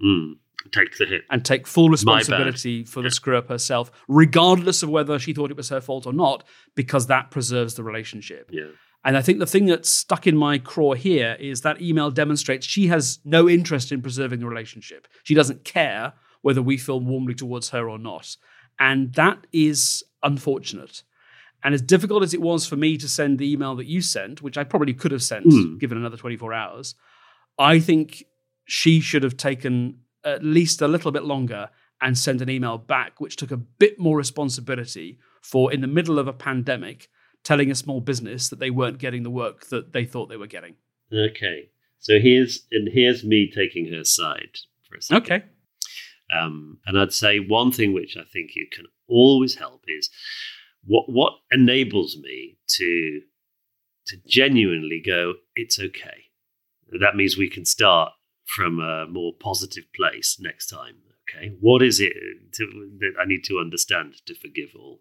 mm. 0.02 0.34
take 0.70 0.96
the 0.98 1.06
hit 1.06 1.22
and 1.30 1.44
take 1.44 1.66
full 1.66 1.88
responsibility 1.88 2.84
for 2.84 3.02
the 3.02 3.10
screw 3.10 3.36
up 3.36 3.48
herself, 3.48 3.90
regardless 4.08 4.82
of 4.82 4.90
whether 4.90 5.18
she 5.18 5.32
thought 5.32 5.50
it 5.50 5.56
was 5.56 5.68
her 5.68 5.80
fault 5.80 6.06
or 6.06 6.12
not, 6.12 6.44
because 6.74 7.06
that 7.06 7.30
preserves 7.30 7.74
the 7.74 7.82
relationship. 7.82 8.50
yeah 8.52 8.68
And 9.04 9.16
I 9.16 9.22
think 9.22 9.38
the 9.38 9.46
thing 9.46 9.66
that's 9.66 9.88
stuck 9.88 10.26
in 10.26 10.36
my 10.36 10.58
craw 10.58 10.94
here 10.94 11.36
is 11.40 11.60
that 11.62 11.80
email 11.80 12.10
demonstrates 12.10 12.66
she 12.66 12.88
has 12.88 13.18
no 13.24 13.48
interest 13.48 13.92
in 13.92 14.02
preserving 14.02 14.40
the 14.40 14.46
relationship. 14.46 15.06
She 15.22 15.34
doesn't 15.34 15.64
care 15.64 16.14
whether 16.42 16.62
we 16.62 16.76
feel 16.76 17.00
warmly 17.00 17.34
towards 17.34 17.70
her 17.70 17.88
or 17.88 17.98
not. 17.98 18.36
And 18.78 19.14
that 19.14 19.46
is 19.52 20.02
unfortunate. 20.22 21.02
And 21.64 21.74
as 21.74 21.82
difficult 21.82 22.22
as 22.22 22.34
it 22.34 22.42
was 22.42 22.66
for 22.66 22.76
me 22.76 22.96
to 22.98 23.08
send 23.08 23.38
the 23.38 23.50
email 23.50 23.74
that 23.76 23.86
you 23.86 24.02
sent, 24.02 24.42
which 24.42 24.58
I 24.58 24.64
probably 24.64 24.92
could 24.94 25.10
have 25.12 25.22
sent 25.22 25.46
Hmm. 25.46 25.78
given 25.78 25.96
another 25.98 26.16
24 26.18 26.52
hours, 26.52 26.94
I 27.58 27.80
think 27.80 28.24
she 28.66 29.00
should 29.00 29.22
have 29.22 29.36
taken 29.36 30.00
at 30.24 30.44
least 30.44 30.82
a 30.82 30.88
little 30.88 31.10
bit 31.10 31.24
longer 31.24 31.70
and 32.00 32.18
sent 32.18 32.42
an 32.42 32.50
email 32.50 32.76
back, 32.76 33.20
which 33.20 33.36
took 33.36 33.50
a 33.50 33.56
bit 33.56 33.98
more 33.98 34.16
responsibility 34.16 35.18
for, 35.42 35.72
in 35.72 35.80
the 35.80 35.86
middle 35.86 36.18
of 36.18 36.28
a 36.28 36.32
pandemic, 36.32 37.08
telling 37.42 37.70
a 37.70 37.74
small 37.74 38.00
business 38.00 38.48
that 38.48 38.58
they 38.58 38.70
weren't 38.70 38.98
getting 38.98 39.22
the 39.22 39.30
work 39.30 39.66
that 39.68 39.92
they 39.92 40.04
thought 40.04 40.28
they 40.28 40.36
were 40.36 40.46
getting. 40.46 40.74
Okay, 41.12 41.70
so 41.98 42.18
here's 42.18 42.66
and 42.72 42.88
here's 42.92 43.24
me 43.24 43.50
taking 43.54 43.90
her 43.92 44.04
side 44.04 44.58
for 44.88 44.96
a 44.96 45.02
second. 45.02 45.22
Okay. 45.22 45.44
Um, 46.34 46.78
and 46.86 46.98
I'd 46.98 47.12
say 47.12 47.38
one 47.38 47.70
thing 47.70 47.92
which 47.92 48.16
I 48.16 48.24
think 48.24 48.52
it 48.56 48.70
can 48.70 48.86
always 49.06 49.54
help 49.56 49.84
is 49.86 50.08
what 50.86 51.08
what 51.08 51.34
enables 51.50 52.16
me 52.16 52.58
to 52.68 53.22
to 54.06 54.16
genuinely 54.26 55.00
go, 55.04 55.34
it's 55.56 55.78
okay. 55.78 56.24
That 57.00 57.16
means 57.16 57.36
we 57.36 57.48
can 57.48 57.64
start 57.64 58.12
from 58.44 58.78
a 58.78 59.06
more 59.06 59.32
positive 59.32 59.84
place 59.94 60.38
next 60.38 60.68
time. 60.68 60.96
Okay, 61.22 61.54
what 61.60 61.82
is 61.82 62.00
it 62.00 62.12
to, 62.52 62.90
that 62.98 63.14
I 63.18 63.24
need 63.24 63.44
to 63.44 63.58
understand 63.58 64.16
to 64.26 64.34
forgive 64.34 64.70
all? 64.78 65.00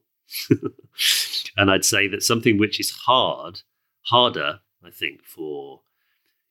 and 1.57 1.69
I'd 1.69 1.83
say 1.83 2.07
that 2.07 2.23
something 2.23 2.57
which 2.57 2.79
is 2.79 2.91
hard, 3.05 3.61
harder, 4.03 4.61
I 4.83 4.89
think, 4.89 5.23
for 5.25 5.81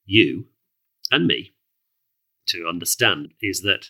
you 0.04 0.48
and 1.10 1.26
me 1.26 1.54
to 2.48 2.66
understand 2.68 3.32
is 3.40 3.62
that 3.62 3.86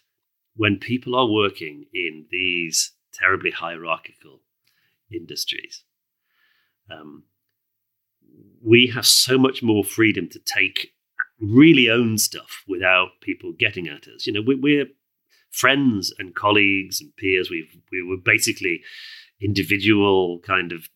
when 0.55 0.79
people 0.79 1.17
are 1.17 1.27
working 1.27 1.87
in 1.93 2.27
these 2.31 2.93
terribly 3.13 3.51
hierarchical 3.51 4.43
industries, 5.15 5.85
um, 6.91 7.25
we 8.65 8.91
have 8.95 9.07
so 9.07 9.39
much 9.39 9.63
more 9.63 9.85
freedom 9.85 10.29
to 10.29 10.39
take 10.39 10.93
really 11.41 11.91
own 11.91 12.19
stuff 12.19 12.63
without 12.69 13.09
people 13.21 13.53
getting 13.53 13.89
at 13.89 14.07
us. 14.09 14.27
You 14.27 14.33
know, 14.33 14.43
we, 14.47 14.55
we're 14.55 14.87
friends 15.51 16.13
and 16.19 16.35
colleagues 16.35 17.01
and 17.01 17.15
peers. 17.17 17.51
We've 17.51 17.77
we 17.91 18.03
were 18.03 18.17
basically 18.17 18.83
individual 19.41 20.41
kind 20.41 20.73
of 20.73 20.89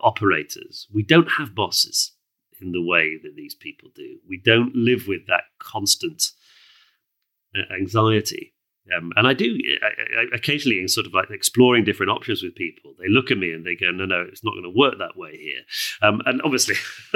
operators. 0.00 0.86
We 0.92 1.02
don't 1.02 1.30
have 1.38 1.54
bosses 1.54 2.12
in 2.60 2.72
the 2.72 2.84
way 2.84 3.18
that 3.22 3.36
these 3.36 3.54
people 3.54 3.90
do. 3.94 4.18
We 4.28 4.38
don't 4.38 4.74
live 4.74 5.06
with 5.06 5.26
that 5.26 5.44
constant 5.58 6.32
uh, 7.56 7.72
anxiety. 7.72 8.54
Um, 8.96 9.12
and 9.16 9.26
I 9.26 9.34
do 9.34 9.56
I, 9.82 10.20
I, 10.20 10.24
occasionally, 10.34 10.86
sort 10.88 11.06
of 11.06 11.14
like 11.14 11.30
exploring 11.30 11.84
different 11.84 12.10
options 12.10 12.42
with 12.42 12.54
people, 12.54 12.94
they 12.98 13.08
look 13.08 13.30
at 13.30 13.38
me 13.38 13.52
and 13.52 13.64
they 13.64 13.74
go, 13.74 13.90
"No, 13.90 14.06
no, 14.06 14.22
it's 14.22 14.44
not 14.44 14.52
going 14.52 14.64
to 14.64 14.70
work 14.70 14.98
that 14.98 15.16
way 15.16 15.36
here." 15.36 15.60
Um, 16.02 16.22
and 16.26 16.40
obviously, 16.42 16.76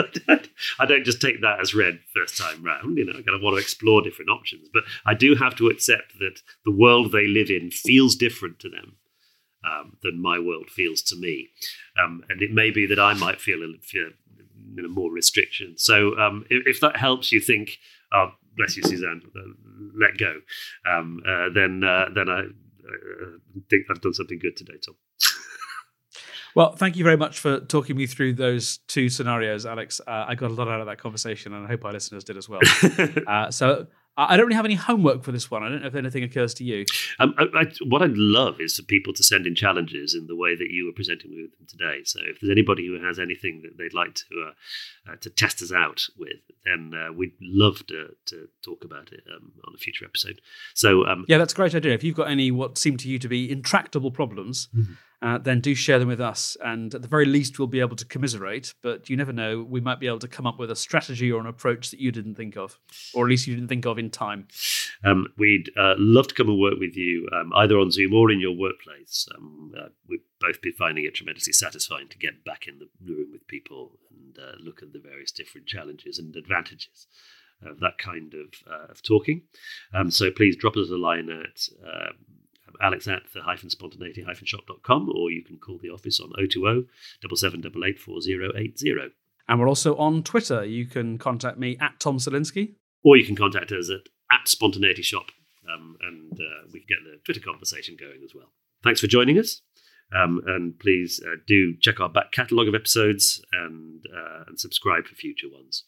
I 0.79 0.87
don't 0.87 1.05
just 1.05 1.21
take 1.21 1.41
that 1.41 1.61
as 1.61 1.75
read 1.75 2.01
first 2.15 2.37
time 2.37 2.63
round. 2.63 2.99
You 2.99 3.07
know, 3.07 3.13
I 3.13 3.23
kind 3.23 3.37
of 3.37 3.43
want 3.43 3.57
to 3.57 3.63
explore 3.63 4.03
different 4.03 4.31
options, 4.31 4.69
but 4.73 4.85
I 5.07 5.15
do 5.15 5.35
have 5.35 5.57
to 5.57 5.69
accept 5.69 6.19
that 6.19 6.41
the 6.65 6.73
world 6.73 7.13
they 7.13 7.27
live 7.27 7.51
in 7.51 7.71
feels 7.71 8.17
different 8.17 8.59
to 8.61 8.69
them 8.69 8.97
um, 9.65 9.97
than 10.03 10.21
my 10.21 10.39
world 10.39 10.71
feels 10.71 11.03
to 11.03 11.17
me. 11.17 11.49
Um, 12.03 12.23
and 12.29 12.43
it 12.43 12.53
may 12.53 12.71
be 12.71 12.87
that 12.87 12.99
I 12.99 13.15
might 13.15 13.41
feel 13.41 13.61
feel, 13.83 14.11
you 14.75 14.83
know, 14.83 14.89
more 14.89 15.13
restriction. 15.13 15.75
So 15.77 16.19
um, 16.19 16.45
if, 16.51 16.77
if 16.77 16.81
that 16.81 16.97
helps 16.97 17.33
you 17.33 17.41
think, 17.41 17.79
oh, 18.13 18.33
bless 18.57 18.77
you, 18.77 18.83
Suzanne, 18.83 19.23
uh, 19.37 19.41
let 19.99 20.19
go, 20.19 20.41
um, 20.91 21.23
uh, 21.27 21.49
then 21.55 21.83
uh, 21.85 22.07
then 22.15 22.29
I 22.29 22.41
uh, 22.41 23.61
think 23.71 23.87
I've 23.91 24.01
done 24.01 24.15
something 24.15 24.39
good 24.39 24.57
today, 24.57 24.79
Tom. 24.85 24.97
Well, 26.55 26.73
thank 26.73 26.97
you 26.97 27.05
very 27.05 27.17
much 27.17 27.39
for 27.39 27.61
talking 27.61 27.97
me 27.97 28.07
through 28.07 28.35
those 28.35 28.79
two 28.87 29.09
scenarios, 29.09 29.65
Alex. 29.65 30.01
Uh, 30.07 30.27
I 30.29 30.35
got 30.35 30.51
a 30.51 30.55
lot 30.55 30.69
out 30.69 30.81
of 30.81 30.87
that 30.87 30.99
conversation, 30.99 31.55
and 31.55 31.65
I 31.65 31.69
hope 31.69 31.85
our 31.85 31.93
listeners 31.93 32.25
did 32.25 32.37
as 32.37 32.49
well. 32.49 32.61
uh, 33.27 33.51
so 33.51 33.87
I 34.17 34.37
don't 34.37 34.47
really 34.47 34.57
have 34.57 34.67
any 34.67 34.75
homework 34.75 35.25
for 35.25 35.33
this 35.33 35.51
one. 35.51 35.63
I 35.63 35.71
don't 35.71 35.81
know 35.81 35.89
if 35.89 35.95
anything 35.95 36.23
occurs 36.23 36.53
to 36.55 36.65
you. 36.65 36.85
Um, 37.19 37.35
I, 37.39 37.45
I, 37.55 37.65
what 37.87 38.03
I'd 38.03 38.17
love 38.17 38.61
is 38.61 38.77
for 38.77 38.83
people 38.83 39.15
to 39.15 39.25
send 39.25 39.47
in 39.47 39.55
challenges 39.55 40.15
in 40.15 40.27
the 40.27 40.37
way 40.37 40.55
that 40.55 40.69
you 40.71 40.85
were 40.85 40.93
presenting 40.93 41.31
with 41.31 41.57
them 41.57 41.67
today. 41.67 42.03
So 42.05 42.21
if 42.23 42.41
there's 42.41 42.51
anybody 42.51 42.87
who 42.87 43.03
has 43.03 43.19
anything 43.19 43.63
that 43.63 43.79
they'd 43.79 43.95
like 43.95 44.15
to 44.15 44.25
uh, 44.49 45.13
uh, 45.13 45.17
to 45.23 45.31
test 45.31 45.63
us 45.63 45.73
out 45.73 46.07
with, 46.19 46.37
then 46.65 46.93
uh, 46.95 47.13
we'd 47.13 47.33
love 47.41 47.87
to, 47.87 48.09
to 48.27 48.49
talk 48.63 48.85
about 48.85 49.13
it 49.13 49.25
um, 49.35 49.53
on 49.67 49.75
a 49.75 49.79
future 49.79 50.05
episode. 50.05 50.41
So 50.75 51.07
um, 51.07 51.25
Yeah, 51.29 51.39
that's 51.39 51.55
a 51.55 51.57
great 51.57 51.75
idea. 51.75 51.95
If 51.95 52.05
you've 52.05 52.17
got 52.17 52.29
any 52.29 52.51
what 52.51 52.77
seem 52.77 52.99
to 52.99 53.09
you 53.09 53.19
to 53.19 53.29
be 53.29 53.51
intractable 53.51 54.11
problems, 54.11 54.69
uh, 55.23 55.39
then 55.39 55.61
do 55.61 55.75
share 55.75 55.99
them 55.99 56.09
with 56.09 56.21
us. 56.21 56.57
And 56.63 56.95
at 56.95 57.03
the 57.03 57.09
very 57.09 57.27
least, 57.27 57.59
we'll 57.59 57.69
be 57.69 57.81
able 57.81 57.97
to 57.97 58.05
commiserate. 58.05 58.75
But 58.83 59.09
you 59.09 59.17
never 59.17 59.33
know, 59.33 59.63
we 59.63 59.81
might 59.81 60.01
be 60.01 60.09
able 60.09 60.19
to 60.19 60.29
come 60.29 60.47
up 60.47 60.59
with 60.59 60.71
a 60.71 60.77
strategy 60.77 61.31
or 61.31 61.41
an 61.41 61.47
approach 61.47 61.91
that 61.91 62.01
you 62.01 62.11
didn't 62.11 62.35
think 62.35 62.57
of, 62.57 62.79
or 63.15 63.27
at 63.27 63.31
least 63.31 63.47
you 63.47 63.55
didn't 63.55 63.69
think 63.69 63.87
of 63.87 63.99
in 63.99 64.11
time. 64.11 64.49
Um, 65.05 65.29
we'd 65.39 65.71
uh, 65.77 65.95
love 65.97 66.29
to 66.29 66.35
come 66.35 66.49
and 66.49 66.59
work 66.59 66.79
with 66.79 66.97
you 66.97 67.29
um, 67.33 67.53
either 67.55 67.79
on 67.79 67.91
Zoom 67.91 68.15
or 68.15 68.31
in 68.31 68.41
your 68.41 68.57
workplace. 68.57 69.29
Um, 69.37 69.73
uh, 69.79 69.89
we've 70.09 70.21
both 70.41 70.61
been 70.61 70.73
finding 70.73 71.05
it 71.05 71.15
tremendously 71.15 71.53
satisfying 71.53 72.09
to 72.09 72.19
get 72.19 72.45
back 72.45 72.67
in 72.67 72.79
the 72.79 72.89
room 73.05 73.29
with 73.33 73.47
people 73.47 73.99
and 74.11 74.39
uh, 74.39 74.53
look 74.61 74.83
at 74.83 74.93
the 74.93 74.99
various 74.99 75.31
different 75.31 75.67
challenges 75.67 76.19
and 76.19 76.35
advantages 76.35 77.07
of 77.65 77.79
that 77.79 77.97
kind 77.99 78.35
of, 78.35 78.49
uh, 78.69 78.91
of 78.91 79.03
talking. 79.03 79.43
Um, 79.95 80.11
so 80.11 80.33
please 80.33 80.57
drop 80.57 80.77
us 80.77 80.91
a 80.91 80.97
line 80.97 81.31
at 81.31 81.69
um, 81.87 82.17
alex 82.81 83.09
at 83.09 83.23
the 83.35 83.43
hyphen 83.43 83.71
spontaneity 83.71 84.23
hyphen 84.23 84.47
shop.com, 84.47 85.11
or 85.15 85.31
you 85.31 85.43
can 85.43 85.59
call 85.59 85.79
the 85.79 85.91
office 85.91 86.21
on 86.21 86.31
020 86.31 86.87
7788 87.35 87.99
4080. 87.99 89.15
And 89.49 89.61
we're 89.61 89.69
also 89.69 89.97
on 89.97 90.23
Twitter. 90.23 90.65
You 90.65 90.87
can 90.87 91.19
contact 91.19 91.59
me 91.59 91.77
at 91.81 91.99
Tom 91.99 92.19
Salinsky. 92.19 92.75
Or 93.05 93.17
you 93.17 93.27
can 93.27 93.37
contact 93.37 93.73
us 93.73 93.91
at, 93.91 94.09
at 94.31 94.47
spontaneity 94.47 95.03
shop, 95.03 95.27
um, 95.73 95.97
and 96.03 96.33
uh, 96.33 96.69
we 96.73 96.81
can 96.81 96.87
get 96.89 96.99
the 97.05 97.19
Twitter 97.25 97.41
conversation 97.41 97.97
going 97.99 98.23
as 98.25 98.35
well. 98.35 98.53
Thanks 98.83 99.01
for 99.01 99.09
joining 99.09 99.39
us. 99.39 99.61
Um, 100.15 100.43
and 100.47 100.79
please 100.79 101.23
uh, 101.27 101.37
do 101.47 101.75
check 101.81 101.99
our 101.99 102.09
back 102.09 102.33
catalogue 102.33 102.69
of 102.69 102.75
episodes 102.75 103.43
and, 103.53 104.05
uh, 104.15 104.45
and 104.47 104.61
subscribe 104.61 105.07
for 105.07 105.15
future 105.15 105.49
ones. 105.51 105.85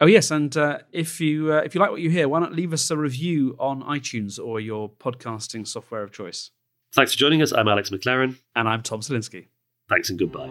Oh 0.00 0.06
yes, 0.06 0.30
and 0.30 0.56
uh, 0.56 0.78
if 0.92 1.20
you 1.20 1.52
uh, 1.52 1.62
if 1.64 1.74
you 1.74 1.80
like 1.80 1.90
what 1.90 2.00
you 2.00 2.08
hear, 2.08 2.28
why 2.28 2.38
not 2.38 2.52
leave 2.52 2.72
us 2.72 2.88
a 2.90 2.96
review 2.96 3.56
on 3.58 3.82
iTunes 3.82 4.38
or 4.38 4.60
your 4.60 4.88
podcasting 4.88 5.66
software 5.66 6.04
of 6.04 6.12
choice? 6.12 6.52
Thanks 6.94 7.12
for 7.12 7.18
joining 7.18 7.42
us. 7.42 7.52
I'm 7.52 7.66
Alex 7.66 7.90
McLaren. 7.90 8.36
And 8.54 8.68
I'm 8.68 8.82
Tom 8.82 9.00
Salinsky. 9.00 9.48
Thanks 9.88 10.08
and 10.08 10.18
goodbye. 10.18 10.46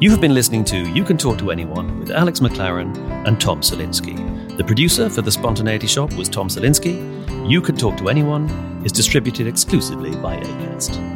You 0.00 0.10
have 0.10 0.20
been 0.20 0.34
listening 0.34 0.64
to 0.66 0.90
You 0.90 1.04
Can 1.04 1.16
Talk 1.16 1.38
to 1.38 1.50
Anyone 1.50 2.00
with 2.00 2.10
Alex 2.10 2.40
McLaren 2.40 2.96
and 3.26 3.40
Tom 3.40 3.60
Salinsky. 3.60 4.16
The 4.56 4.64
producer 4.64 5.08
for 5.08 5.22
The 5.22 5.30
Spontaneity 5.30 5.86
Shop 5.86 6.12
was 6.14 6.28
Tom 6.28 6.48
Salinsky. 6.48 7.48
You 7.48 7.62
Can 7.62 7.76
Talk 7.76 7.96
to 7.98 8.08
Anyone 8.08 8.50
is 8.84 8.92
distributed 8.92 9.46
exclusively 9.46 10.10
by 10.16 10.36
ACAST. 10.36 11.15